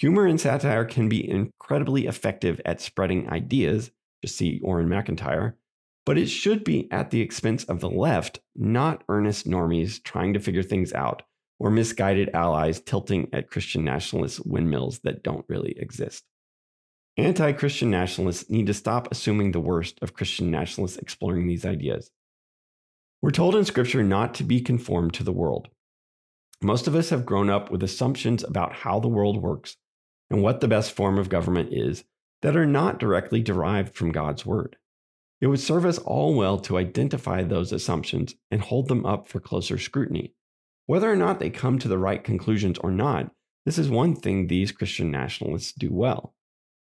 Humor 0.00 0.26
and 0.26 0.40
satire 0.40 0.84
can 0.84 1.08
be 1.08 1.28
incredibly 1.28 2.06
effective 2.06 2.60
at 2.64 2.80
spreading 2.80 3.28
ideas, 3.28 3.90
just 4.22 4.36
see 4.36 4.60
Orrin 4.62 4.88
McIntyre, 4.88 5.54
but 6.06 6.16
it 6.16 6.28
should 6.28 6.62
be 6.62 6.90
at 6.92 7.10
the 7.10 7.20
expense 7.20 7.64
of 7.64 7.80
the 7.80 7.90
left, 7.90 8.38
not 8.54 9.02
earnest 9.08 9.48
normies 9.48 10.02
trying 10.02 10.34
to 10.34 10.40
figure 10.40 10.62
things 10.62 10.92
out 10.92 11.22
or 11.58 11.70
misguided 11.70 12.30
allies 12.32 12.80
tilting 12.80 13.28
at 13.32 13.50
Christian 13.50 13.84
nationalist 13.84 14.46
windmills 14.46 15.00
that 15.00 15.24
don't 15.24 15.44
really 15.48 15.74
exist. 15.76 16.24
Anti 17.16 17.50
Christian 17.52 17.90
nationalists 17.90 18.48
need 18.48 18.68
to 18.68 18.74
stop 18.74 19.08
assuming 19.10 19.50
the 19.50 19.58
worst 19.58 19.98
of 20.00 20.14
Christian 20.14 20.52
nationalists 20.52 20.98
exploring 20.98 21.48
these 21.48 21.66
ideas. 21.66 22.12
We're 23.20 23.32
told 23.32 23.56
in 23.56 23.64
Scripture 23.64 24.04
not 24.04 24.34
to 24.34 24.44
be 24.44 24.60
conformed 24.60 25.14
to 25.14 25.24
the 25.24 25.32
world. 25.32 25.66
Most 26.62 26.86
of 26.86 26.94
us 26.94 27.10
have 27.10 27.26
grown 27.26 27.50
up 27.50 27.72
with 27.72 27.82
assumptions 27.82 28.44
about 28.44 28.72
how 28.72 29.00
the 29.00 29.08
world 29.08 29.42
works 29.42 29.76
and 30.30 30.42
what 30.42 30.60
the 30.60 30.68
best 30.68 30.92
form 30.92 31.18
of 31.18 31.28
government 31.28 31.70
is 31.72 32.04
that 32.42 32.56
are 32.56 32.66
not 32.66 32.98
directly 32.98 33.42
derived 33.42 33.94
from 33.94 34.12
God's 34.12 34.46
word. 34.46 34.76
It 35.40 35.46
would 35.46 35.60
serve 35.60 35.84
us 35.84 35.98
all 35.98 36.34
well 36.34 36.58
to 36.60 36.78
identify 36.78 37.42
those 37.42 37.72
assumptions 37.72 38.34
and 38.50 38.60
hold 38.60 38.88
them 38.88 39.06
up 39.06 39.28
for 39.28 39.40
closer 39.40 39.78
scrutiny. 39.78 40.34
Whether 40.86 41.10
or 41.10 41.16
not 41.16 41.38
they 41.38 41.50
come 41.50 41.78
to 41.78 41.88
the 41.88 41.98
right 41.98 42.22
conclusions 42.22 42.78
or 42.78 42.90
not, 42.90 43.30
this 43.64 43.78
is 43.78 43.90
one 43.90 44.16
thing 44.16 44.46
these 44.46 44.72
Christian 44.72 45.10
nationalists 45.10 45.72
do 45.72 45.92
well. 45.92 46.34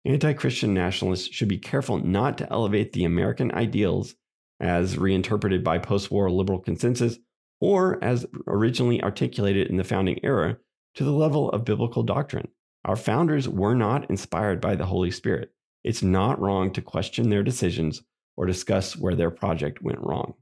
Anti 0.05 0.33
Christian 0.33 0.73
nationalists 0.73 1.33
should 1.33 1.47
be 1.47 1.57
careful 1.57 1.97
not 1.97 2.37
to 2.37 2.51
elevate 2.51 2.91
the 2.91 3.05
American 3.05 3.51
ideals 3.53 4.15
as 4.59 4.97
reinterpreted 4.97 5.63
by 5.63 5.77
post 5.77 6.11
war 6.11 6.29
liberal 6.29 6.59
consensus 6.59 7.17
or 7.61 8.03
as 8.03 8.25
originally 8.45 9.01
articulated 9.01 9.67
in 9.67 9.77
the 9.77 9.83
founding 9.83 10.19
era 10.23 10.57
to 10.95 11.05
the 11.05 11.11
level 11.11 11.49
of 11.51 11.63
biblical 11.63 12.03
doctrine. 12.03 12.49
Our 12.85 12.95
founders 12.95 13.47
were 13.47 13.75
not 13.75 14.09
inspired 14.09 14.59
by 14.59 14.75
the 14.75 14.85
Holy 14.85 15.11
Spirit. 15.11 15.53
It's 15.83 16.03
not 16.03 16.39
wrong 16.39 16.71
to 16.73 16.81
question 16.81 17.29
their 17.29 17.43
decisions 17.43 18.01
or 18.35 18.45
discuss 18.45 18.97
where 18.97 19.15
their 19.15 19.31
project 19.31 19.81
went 19.81 19.99
wrong. 20.01 20.33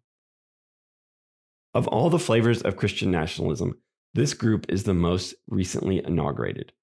Of 1.73 1.88
all 1.88 2.10
the 2.10 2.19
flavors 2.19 2.62
of 2.62 2.77
Christian 2.77 3.12
nationalism, 3.12 3.77
This 4.13 4.34
group 4.34 4.65
is 4.67 4.84
the 4.84 4.93
most 4.93 5.36
recently 5.47 6.04
inaugurated. 6.04 6.73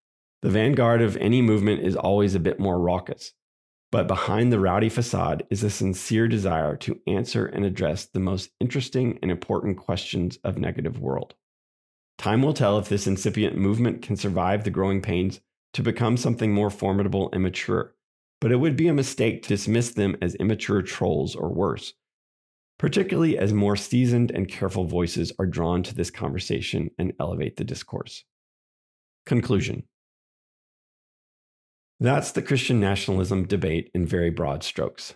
The 0.40 0.49
vanguard 0.49 1.03
of 1.03 1.16
any 1.18 1.42
movement 1.42 1.83
is 1.83 1.94
always 1.94 2.35
a 2.35 2.40
bit 2.40 2.59
more 2.59 2.79
raucous, 2.81 3.33
but 3.92 4.09
behind 4.09 4.51
the 4.51 4.61
rowdy 4.61 4.88
facade 4.88 5.44
is 5.51 5.62
a 5.62 5.68
sincere 5.68 6.27
desire 6.27 6.75
to 6.77 7.01
answer 7.07 7.44
and 7.44 7.66
address 7.66 8.07
the 8.07 8.21
most 8.21 8.51
interesting 8.61 9.18
and 9.21 9.31
important 9.31 9.77
questions 9.77 10.38
of 10.42 10.57
negative 10.57 10.99
world. 11.01 11.35
Time 12.16 12.40
will 12.40 12.55
tell 12.55 12.79
if 12.79 12.88
this 12.88 13.07
incipient 13.07 13.59
movement 13.59 14.01
can 14.01 14.16
survive 14.16 14.64
the 14.64 14.71
growing 14.71 15.03
pains 15.03 15.40
to 15.79 15.83
become 15.85 16.17
something 16.17 16.53
more 16.53 16.71
formidable 16.71 17.31
and 17.33 17.41
mature, 17.41 17.95
but 18.41 18.51
it 18.51 18.57
would 18.57 18.75
be 18.75 18.88
a 18.88 18.93
mistake 18.93 19.45
to 19.45 19.49
dismiss 19.49 19.93
them 19.93 20.17
as 20.21 20.35
immature 20.35 20.83
trolls 20.83 21.37
or 21.37 21.55
worse, 21.55 21.93
particularly 22.81 23.38
as 23.38 23.53
more 23.53 23.77
seasoned 23.77 24.33
and 24.33 24.49
careful 24.49 24.87
voices 24.87 25.33
are 25.38 25.47
drawn 25.47 25.85
to 25.85 25.95
this 25.95 26.11
conversation 26.11 26.91
and 26.99 27.12
elevate 27.21 27.59
the 27.59 27.62
discourse. 27.62 28.25
Conclusion 29.25 29.85
That's 32.01 32.33
the 32.33 32.43
Christian 32.43 32.81
nationalism 32.81 33.47
debate 33.47 33.93
in 33.95 34.05
very 34.05 34.31
broad 34.31 34.64
strokes. 34.64 35.14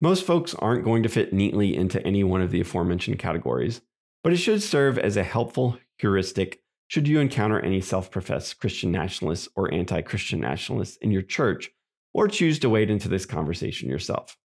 Most 0.00 0.26
folks 0.26 0.56
aren't 0.56 0.84
going 0.84 1.04
to 1.04 1.08
fit 1.08 1.32
neatly 1.32 1.76
into 1.76 2.04
any 2.04 2.24
one 2.24 2.42
of 2.42 2.50
the 2.50 2.62
aforementioned 2.62 3.20
categories, 3.20 3.80
but 4.24 4.32
it 4.32 4.38
should 4.38 4.60
serve 4.60 4.98
as 4.98 5.16
a 5.16 5.22
helpful 5.22 5.78
heuristic 5.98 6.63
should 6.94 7.08
you 7.08 7.18
encounter 7.18 7.58
any 7.58 7.80
self 7.80 8.08
professed 8.08 8.60
Christian 8.60 8.92
nationalists 8.92 9.48
or 9.56 9.74
anti 9.74 10.00
Christian 10.00 10.38
nationalists 10.38 10.96
in 10.98 11.10
your 11.10 11.22
church 11.22 11.72
or 12.12 12.28
choose 12.28 12.60
to 12.60 12.70
wade 12.70 12.88
into 12.88 13.08
this 13.08 13.26
conversation 13.26 13.88
yourself. 13.88 14.38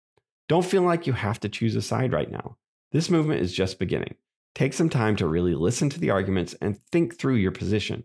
Don't 0.47 0.65
feel 0.65 0.81
like 0.81 1.05
you 1.05 1.13
have 1.13 1.39
to 1.41 1.47
choose 1.47 1.75
a 1.75 1.81
side 1.83 2.11
right 2.11 2.31
now. 2.31 2.57
This 2.91 3.11
movement 3.11 3.41
is 3.41 3.53
just 3.53 3.77
beginning. 3.77 4.15
Take 4.55 4.73
some 4.73 4.89
time 4.89 5.15
to 5.17 5.27
really 5.27 5.53
listen 5.53 5.91
to 5.91 5.99
the 5.99 6.09
arguments 6.09 6.55
and 6.59 6.81
think 6.91 7.19
through 7.19 7.35
your 7.35 7.51
position. 7.51 8.03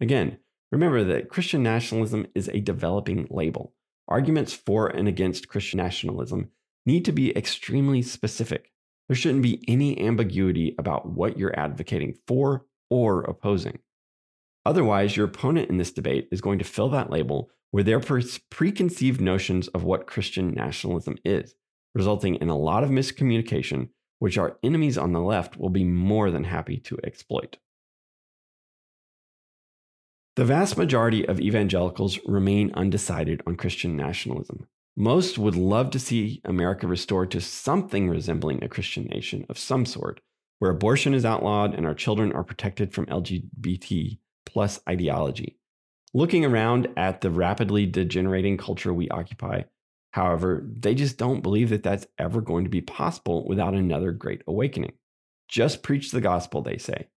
Again, 0.00 0.38
remember 0.72 1.04
that 1.04 1.28
Christian 1.28 1.62
nationalism 1.62 2.26
is 2.34 2.48
a 2.48 2.58
developing 2.58 3.28
label. 3.30 3.72
Arguments 4.08 4.52
for 4.52 4.88
and 4.88 5.06
against 5.06 5.46
Christian 5.46 5.76
nationalism 5.76 6.50
need 6.86 7.04
to 7.04 7.12
be 7.12 7.36
extremely 7.38 8.02
specific. 8.02 8.72
There 9.06 9.16
shouldn't 9.16 9.44
be 9.44 9.64
any 9.68 10.04
ambiguity 10.04 10.74
about 10.76 11.08
what 11.08 11.38
you're 11.38 11.56
advocating 11.56 12.16
for 12.26 12.65
or 12.90 13.22
opposing. 13.22 13.78
Otherwise, 14.64 15.16
your 15.16 15.26
opponent 15.26 15.70
in 15.70 15.78
this 15.78 15.92
debate 15.92 16.28
is 16.32 16.40
going 16.40 16.58
to 16.58 16.64
fill 16.64 16.88
that 16.90 17.10
label 17.10 17.50
with 17.72 17.86
their 17.86 18.00
preconceived 18.50 19.20
notions 19.20 19.68
of 19.68 19.84
what 19.84 20.06
Christian 20.06 20.52
nationalism 20.52 21.16
is, 21.24 21.54
resulting 21.94 22.36
in 22.36 22.48
a 22.48 22.56
lot 22.56 22.82
of 22.82 22.90
miscommunication, 22.90 23.88
which 24.18 24.38
our 24.38 24.58
enemies 24.62 24.96
on 24.96 25.12
the 25.12 25.20
left 25.20 25.56
will 25.56 25.68
be 25.68 25.84
more 25.84 26.30
than 26.30 26.44
happy 26.44 26.78
to 26.78 26.98
exploit. 27.04 27.58
The 30.36 30.44
vast 30.44 30.76
majority 30.76 31.26
of 31.26 31.40
evangelicals 31.40 32.18
remain 32.26 32.70
undecided 32.74 33.42
on 33.46 33.56
Christian 33.56 33.96
nationalism. 33.96 34.66
Most 34.96 35.38
would 35.38 35.56
love 35.56 35.90
to 35.90 35.98
see 35.98 36.40
America 36.44 36.86
restored 36.86 37.30
to 37.30 37.40
something 37.40 38.08
resembling 38.08 38.62
a 38.62 38.68
Christian 38.68 39.04
nation 39.04 39.46
of 39.48 39.58
some 39.58 39.86
sort, 39.86 40.20
where 40.58 40.70
abortion 40.70 41.14
is 41.14 41.24
outlawed 41.24 41.74
and 41.74 41.86
our 41.86 41.94
children 41.94 42.32
are 42.32 42.44
protected 42.44 42.92
from 42.92 43.06
LGBT 43.06 44.18
plus 44.44 44.80
ideology. 44.88 45.58
Looking 46.14 46.44
around 46.44 46.88
at 46.96 47.20
the 47.20 47.30
rapidly 47.30 47.84
degenerating 47.84 48.56
culture 48.56 48.94
we 48.94 49.08
occupy, 49.10 49.62
however, 50.12 50.66
they 50.66 50.94
just 50.94 51.18
don't 51.18 51.42
believe 51.42 51.68
that 51.70 51.82
that's 51.82 52.06
ever 52.18 52.40
going 52.40 52.64
to 52.64 52.70
be 52.70 52.80
possible 52.80 53.46
without 53.46 53.74
another 53.74 54.12
great 54.12 54.42
awakening. 54.46 54.92
Just 55.48 55.82
preach 55.82 56.10
the 56.10 56.20
gospel, 56.20 56.62
they 56.62 56.78
say. 56.78 57.08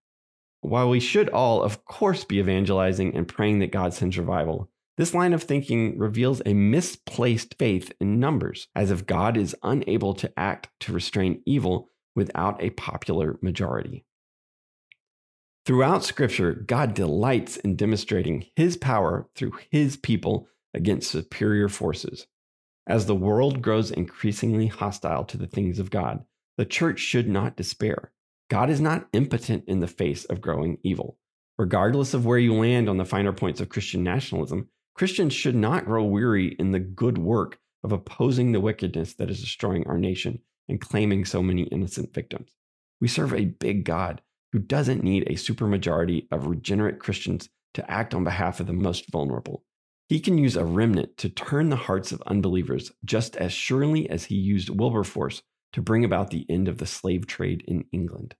While 0.61 0.89
we 0.89 0.99
should 0.99 1.29
all, 1.29 1.63
of 1.63 1.85
course, 1.85 2.25
be 2.25 2.39
evangelizing 2.39 3.15
and 3.15 3.27
praying 3.27 3.59
that 3.59 3.71
God 3.71 3.93
sends 3.93 4.17
revival, 4.17 4.69
this 4.97 5.13
line 5.13 5.31
of 5.31 5.43
thinking 5.43 5.97
reveals 5.97 6.41
a 6.45 6.53
misplaced 6.53 7.55
faith 7.57 7.93
in 8.01 8.19
numbers, 8.19 8.67
as 8.75 8.91
if 8.91 9.05
God 9.05 9.37
is 9.37 9.55
unable 9.63 10.13
to 10.15 10.33
act 10.35 10.67
to 10.81 10.91
restrain 10.91 11.41
evil 11.45 11.87
without 12.19 12.61
a 12.61 12.69
popular 12.71 13.39
majority. 13.41 14.03
Throughout 15.65 16.03
Scripture, 16.03 16.51
God 16.53 16.93
delights 16.93 17.55
in 17.55 17.77
demonstrating 17.77 18.47
his 18.57 18.75
power 18.75 19.29
through 19.35 19.53
his 19.71 19.95
people 19.95 20.49
against 20.73 21.11
superior 21.11 21.69
forces. 21.69 22.27
As 22.85 23.05
the 23.05 23.15
world 23.15 23.61
grows 23.61 23.89
increasingly 23.89 24.67
hostile 24.67 25.23
to 25.23 25.37
the 25.37 25.47
things 25.47 25.79
of 25.79 25.91
God, 25.91 26.25
the 26.57 26.65
church 26.65 26.99
should 26.99 27.29
not 27.29 27.55
despair. 27.55 28.11
God 28.49 28.69
is 28.69 28.81
not 28.81 29.07
impotent 29.13 29.63
in 29.65 29.79
the 29.79 29.87
face 29.87 30.25
of 30.25 30.41
growing 30.41 30.77
evil. 30.83 31.17
Regardless 31.57 32.13
of 32.13 32.25
where 32.25 32.37
you 32.37 32.53
land 32.53 32.89
on 32.89 32.97
the 32.97 33.05
finer 33.05 33.31
points 33.31 33.61
of 33.61 33.69
Christian 33.69 34.03
nationalism, 34.03 34.67
Christians 34.93 35.33
should 35.33 35.55
not 35.55 35.85
grow 35.85 36.03
weary 36.03 36.57
in 36.59 36.71
the 36.71 36.81
good 36.81 37.17
work 37.17 37.59
of 37.81 37.93
opposing 37.93 38.51
the 38.51 38.59
wickedness 38.59 39.13
that 39.13 39.29
is 39.29 39.39
destroying 39.39 39.87
our 39.87 39.97
nation 39.97 40.41
and 40.69 40.79
claiming 40.79 41.25
so 41.25 41.43
many 41.43 41.63
innocent 41.63 42.13
victims. 42.13 42.51
We 43.01 43.07
serve 43.07 43.33
a 43.33 43.45
big 43.45 43.83
God 43.83 44.21
who 44.51 44.59
doesn't 44.59 45.03
need 45.03 45.23
a 45.23 45.33
supermajority 45.33 46.27
of 46.31 46.47
regenerate 46.47 46.99
Christians 46.99 47.49
to 47.73 47.91
act 47.91 48.13
on 48.13 48.23
behalf 48.23 48.59
of 48.59 48.67
the 48.67 48.73
most 48.73 49.11
vulnerable. 49.11 49.63
He 50.07 50.19
can 50.19 50.37
use 50.37 50.55
a 50.55 50.65
remnant 50.65 51.17
to 51.17 51.29
turn 51.29 51.69
the 51.69 51.75
hearts 51.75 52.11
of 52.11 52.23
unbelievers 52.25 52.91
just 53.05 53.35
as 53.35 53.53
surely 53.53 54.09
as 54.09 54.25
he 54.25 54.35
used 54.35 54.69
Wilberforce 54.69 55.43
to 55.73 55.81
bring 55.81 56.03
about 56.03 56.31
the 56.31 56.45
end 56.49 56.67
of 56.67 56.79
the 56.79 56.87
slave 56.87 57.27
trade 57.27 57.63
in 57.67 57.85
England. 57.91 58.35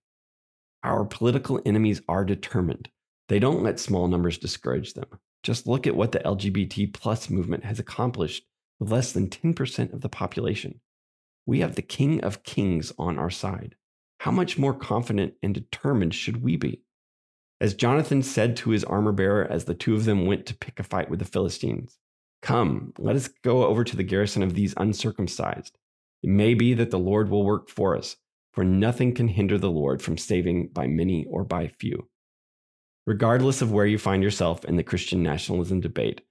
Our 0.84 1.06
political 1.06 1.62
enemies 1.66 2.02
are 2.08 2.26
determined. 2.26 2.90
They 3.28 3.38
don't 3.38 3.62
let 3.62 3.80
small 3.80 4.08
numbers 4.08 4.40
discourage 4.40 4.94
them. 4.94 5.08
Just 5.44 5.68
look 5.68 5.86
at 5.86 5.96
what 5.96 6.12
the 6.12 6.20
LGBT 6.20 6.92
plus 6.94 7.30
movement 7.30 7.64
has 7.66 7.78
accomplished 7.78 8.46
with 8.80 8.92
less 8.92 9.12
than 9.12 9.30
10% 9.30 9.94
of 9.94 10.02
the 10.02 10.10
population. 10.10 10.82
We 11.50 11.62
have 11.62 11.74
the 11.74 11.82
King 11.82 12.22
of 12.22 12.44
Kings 12.44 12.94
on 13.00 13.18
our 13.18 13.32
side. 13.32 13.74
How 14.20 14.30
much 14.30 14.60
more 14.60 14.76
confident 14.76 15.34
and 15.42 15.52
determined 15.52 16.14
should 16.14 16.44
we 16.44 16.58
be? 16.58 16.84
As 17.60 17.74
Jonathan 17.74 18.22
said 18.22 18.56
to 18.58 18.70
his 18.70 18.84
armor 18.84 19.12
bearer 19.12 19.48
as 19.50 19.66
the 19.66 19.74
two 19.74 19.96
of 19.96 20.06
them 20.06 20.28
went 20.28 20.46
to 20.46 20.56
pick 20.56 20.80
a 20.80 20.84
fight 20.84 21.10
with 21.10 21.18
the 21.18 21.26
Philistines 21.26 21.98
Come, 22.44 22.94
let 23.00 23.16
us 23.16 23.30
go 23.44 23.66
over 23.66 23.84
to 23.84 23.98
the 23.98 24.04
garrison 24.04 24.44
of 24.44 24.54
these 24.54 24.76
uncircumcised. 24.78 25.76
It 26.22 26.30
may 26.30 26.54
be 26.54 26.76
that 26.76 26.92
the 26.92 27.00
Lord 27.00 27.32
will 27.32 27.44
work 27.44 27.68
for 27.68 27.98
us, 27.98 28.16
for 28.54 28.64
nothing 28.64 29.16
can 29.16 29.28
hinder 29.28 29.58
the 29.58 29.72
Lord 29.72 30.04
from 30.04 30.20
saving 30.20 30.68
by 30.68 30.86
many 30.86 31.26
or 31.32 31.44
by 31.44 31.68
few. 31.68 32.10
Regardless 33.08 33.64
of 33.64 33.72
where 33.72 33.88
you 33.88 33.98
find 33.98 34.22
yourself 34.22 34.66
in 34.66 34.76
the 34.76 34.84
Christian 34.84 35.24
nationalism 35.24 35.80
debate, 35.80 36.22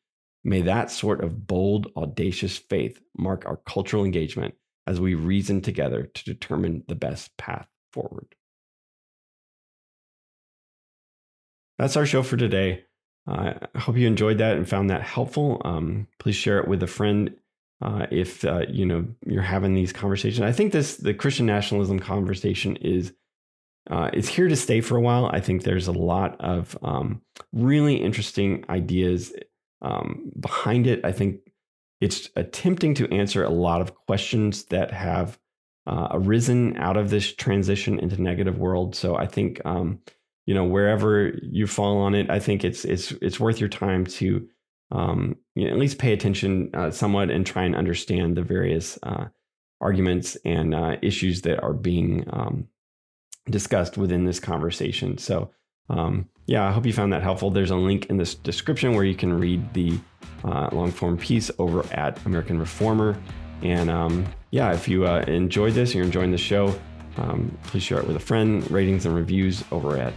may 0.44 0.62
that 0.62 0.92
sort 0.92 1.24
of 1.24 1.48
bold, 1.48 1.88
audacious 1.96 2.56
faith 2.56 3.00
mark 3.16 3.46
our 3.46 3.56
cultural 3.66 4.04
engagement 4.04 4.54
as 4.88 4.98
we 4.98 5.14
reason 5.14 5.60
together 5.60 6.04
to 6.14 6.24
determine 6.24 6.82
the 6.88 6.94
best 6.94 7.36
path 7.36 7.68
forward. 7.92 8.34
That's 11.78 11.96
our 11.96 12.06
show 12.06 12.22
for 12.22 12.38
today. 12.38 12.84
I 13.26 13.56
hope 13.76 13.98
you 13.98 14.06
enjoyed 14.06 14.38
that 14.38 14.56
and 14.56 14.66
found 14.66 14.88
that 14.88 15.02
helpful. 15.02 15.60
Um, 15.62 16.08
please 16.18 16.34
share 16.34 16.58
it 16.58 16.66
with 16.66 16.82
a 16.82 16.86
friend 16.86 17.34
uh, 17.82 18.06
if 18.10 18.44
uh, 18.46 18.62
you 18.70 18.86
know 18.86 19.06
you're 19.26 19.42
having 19.42 19.74
these 19.74 19.92
conversations. 19.92 20.40
I 20.40 20.52
think 20.52 20.72
this 20.72 20.96
the 20.96 21.12
Christian 21.12 21.44
nationalism 21.44 22.00
conversation 22.00 22.76
is 22.76 23.12
uh, 23.90 24.08
it's 24.14 24.28
here 24.28 24.48
to 24.48 24.56
stay 24.56 24.80
for 24.80 24.96
a 24.96 25.00
while. 25.02 25.26
I 25.26 25.40
think 25.40 25.62
there's 25.62 25.88
a 25.88 25.92
lot 25.92 26.40
of 26.40 26.76
um, 26.82 27.20
really 27.52 27.96
interesting 27.96 28.64
ideas 28.70 29.34
um, 29.82 30.32
behind 30.40 30.86
it. 30.86 31.04
I 31.04 31.12
think 31.12 31.40
it's 32.00 32.28
attempting 32.36 32.94
to 32.94 33.12
answer 33.12 33.44
a 33.44 33.50
lot 33.50 33.80
of 33.80 33.94
questions 33.94 34.64
that 34.66 34.92
have 34.92 35.38
uh, 35.86 36.08
arisen 36.12 36.76
out 36.76 36.96
of 36.96 37.10
this 37.10 37.34
transition 37.34 37.98
into 37.98 38.20
negative 38.20 38.58
world. 38.58 38.94
So 38.94 39.16
I 39.16 39.26
think 39.26 39.60
um, 39.64 40.00
you 40.46 40.54
know 40.54 40.64
wherever 40.64 41.28
you 41.42 41.66
fall 41.66 41.98
on 41.98 42.14
it, 42.14 42.30
I 42.30 42.38
think 42.38 42.64
it's 42.64 42.84
it's 42.84 43.12
it's 43.22 43.40
worth 43.40 43.60
your 43.60 43.68
time 43.68 44.04
to 44.06 44.48
um, 44.90 45.36
you 45.54 45.66
know, 45.66 45.72
at 45.72 45.78
least 45.78 45.98
pay 45.98 46.12
attention 46.12 46.70
uh, 46.74 46.90
somewhat 46.90 47.30
and 47.30 47.46
try 47.46 47.64
and 47.64 47.76
understand 47.76 48.36
the 48.36 48.42
various 48.42 48.98
uh, 49.02 49.26
arguments 49.80 50.36
and 50.44 50.74
uh, 50.74 50.96
issues 51.02 51.42
that 51.42 51.62
are 51.62 51.74
being 51.74 52.24
um, 52.30 52.68
discussed 53.50 53.96
within 53.96 54.24
this 54.24 54.40
conversation. 54.40 55.18
So, 55.18 55.50
um, 55.90 56.28
yeah, 56.46 56.66
I 56.66 56.72
hope 56.72 56.86
you 56.86 56.92
found 56.92 57.12
that 57.12 57.22
helpful. 57.22 57.50
There's 57.50 57.70
a 57.70 57.76
link 57.76 58.06
in 58.06 58.16
this 58.16 58.34
description 58.34 58.94
where 58.94 59.04
you 59.04 59.14
can 59.14 59.38
read 59.38 59.72
the 59.74 59.98
uh, 60.44 60.68
long 60.72 60.90
form 60.90 61.18
piece 61.18 61.50
over 61.58 61.84
at 61.92 62.24
American 62.26 62.58
Reformer. 62.58 63.20
And 63.62 63.90
um, 63.90 64.26
yeah, 64.50 64.72
if 64.72 64.88
you 64.88 65.06
uh, 65.06 65.24
enjoyed 65.26 65.74
this, 65.74 65.94
you're 65.94 66.04
enjoying 66.04 66.30
the 66.30 66.38
show, 66.38 66.74
um, 67.16 67.56
please 67.64 67.82
share 67.82 67.98
it 67.98 68.06
with 68.06 68.16
a 68.16 68.20
friend. 68.20 68.68
Ratings 68.70 69.04
and 69.04 69.14
reviews 69.14 69.64
over 69.72 69.98
at 69.98 70.14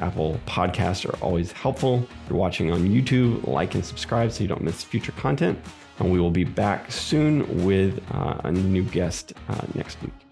Apple 0.00 0.40
Podcasts 0.46 1.08
are 1.08 1.16
always 1.22 1.52
helpful. 1.52 2.06
If 2.24 2.30
you're 2.30 2.38
watching 2.38 2.72
on 2.72 2.88
YouTube, 2.88 3.46
like 3.46 3.74
and 3.74 3.84
subscribe 3.84 4.32
so 4.32 4.42
you 4.42 4.48
don't 4.48 4.62
miss 4.62 4.82
future 4.82 5.12
content. 5.12 5.58
And 5.98 6.12
we 6.12 6.20
will 6.20 6.30
be 6.30 6.44
back 6.44 6.90
soon 6.92 7.64
with 7.64 8.00
uh, 8.12 8.40
a 8.44 8.52
new 8.52 8.84
guest 8.84 9.32
uh, 9.48 9.60
next 9.74 10.00
week. 10.02 10.27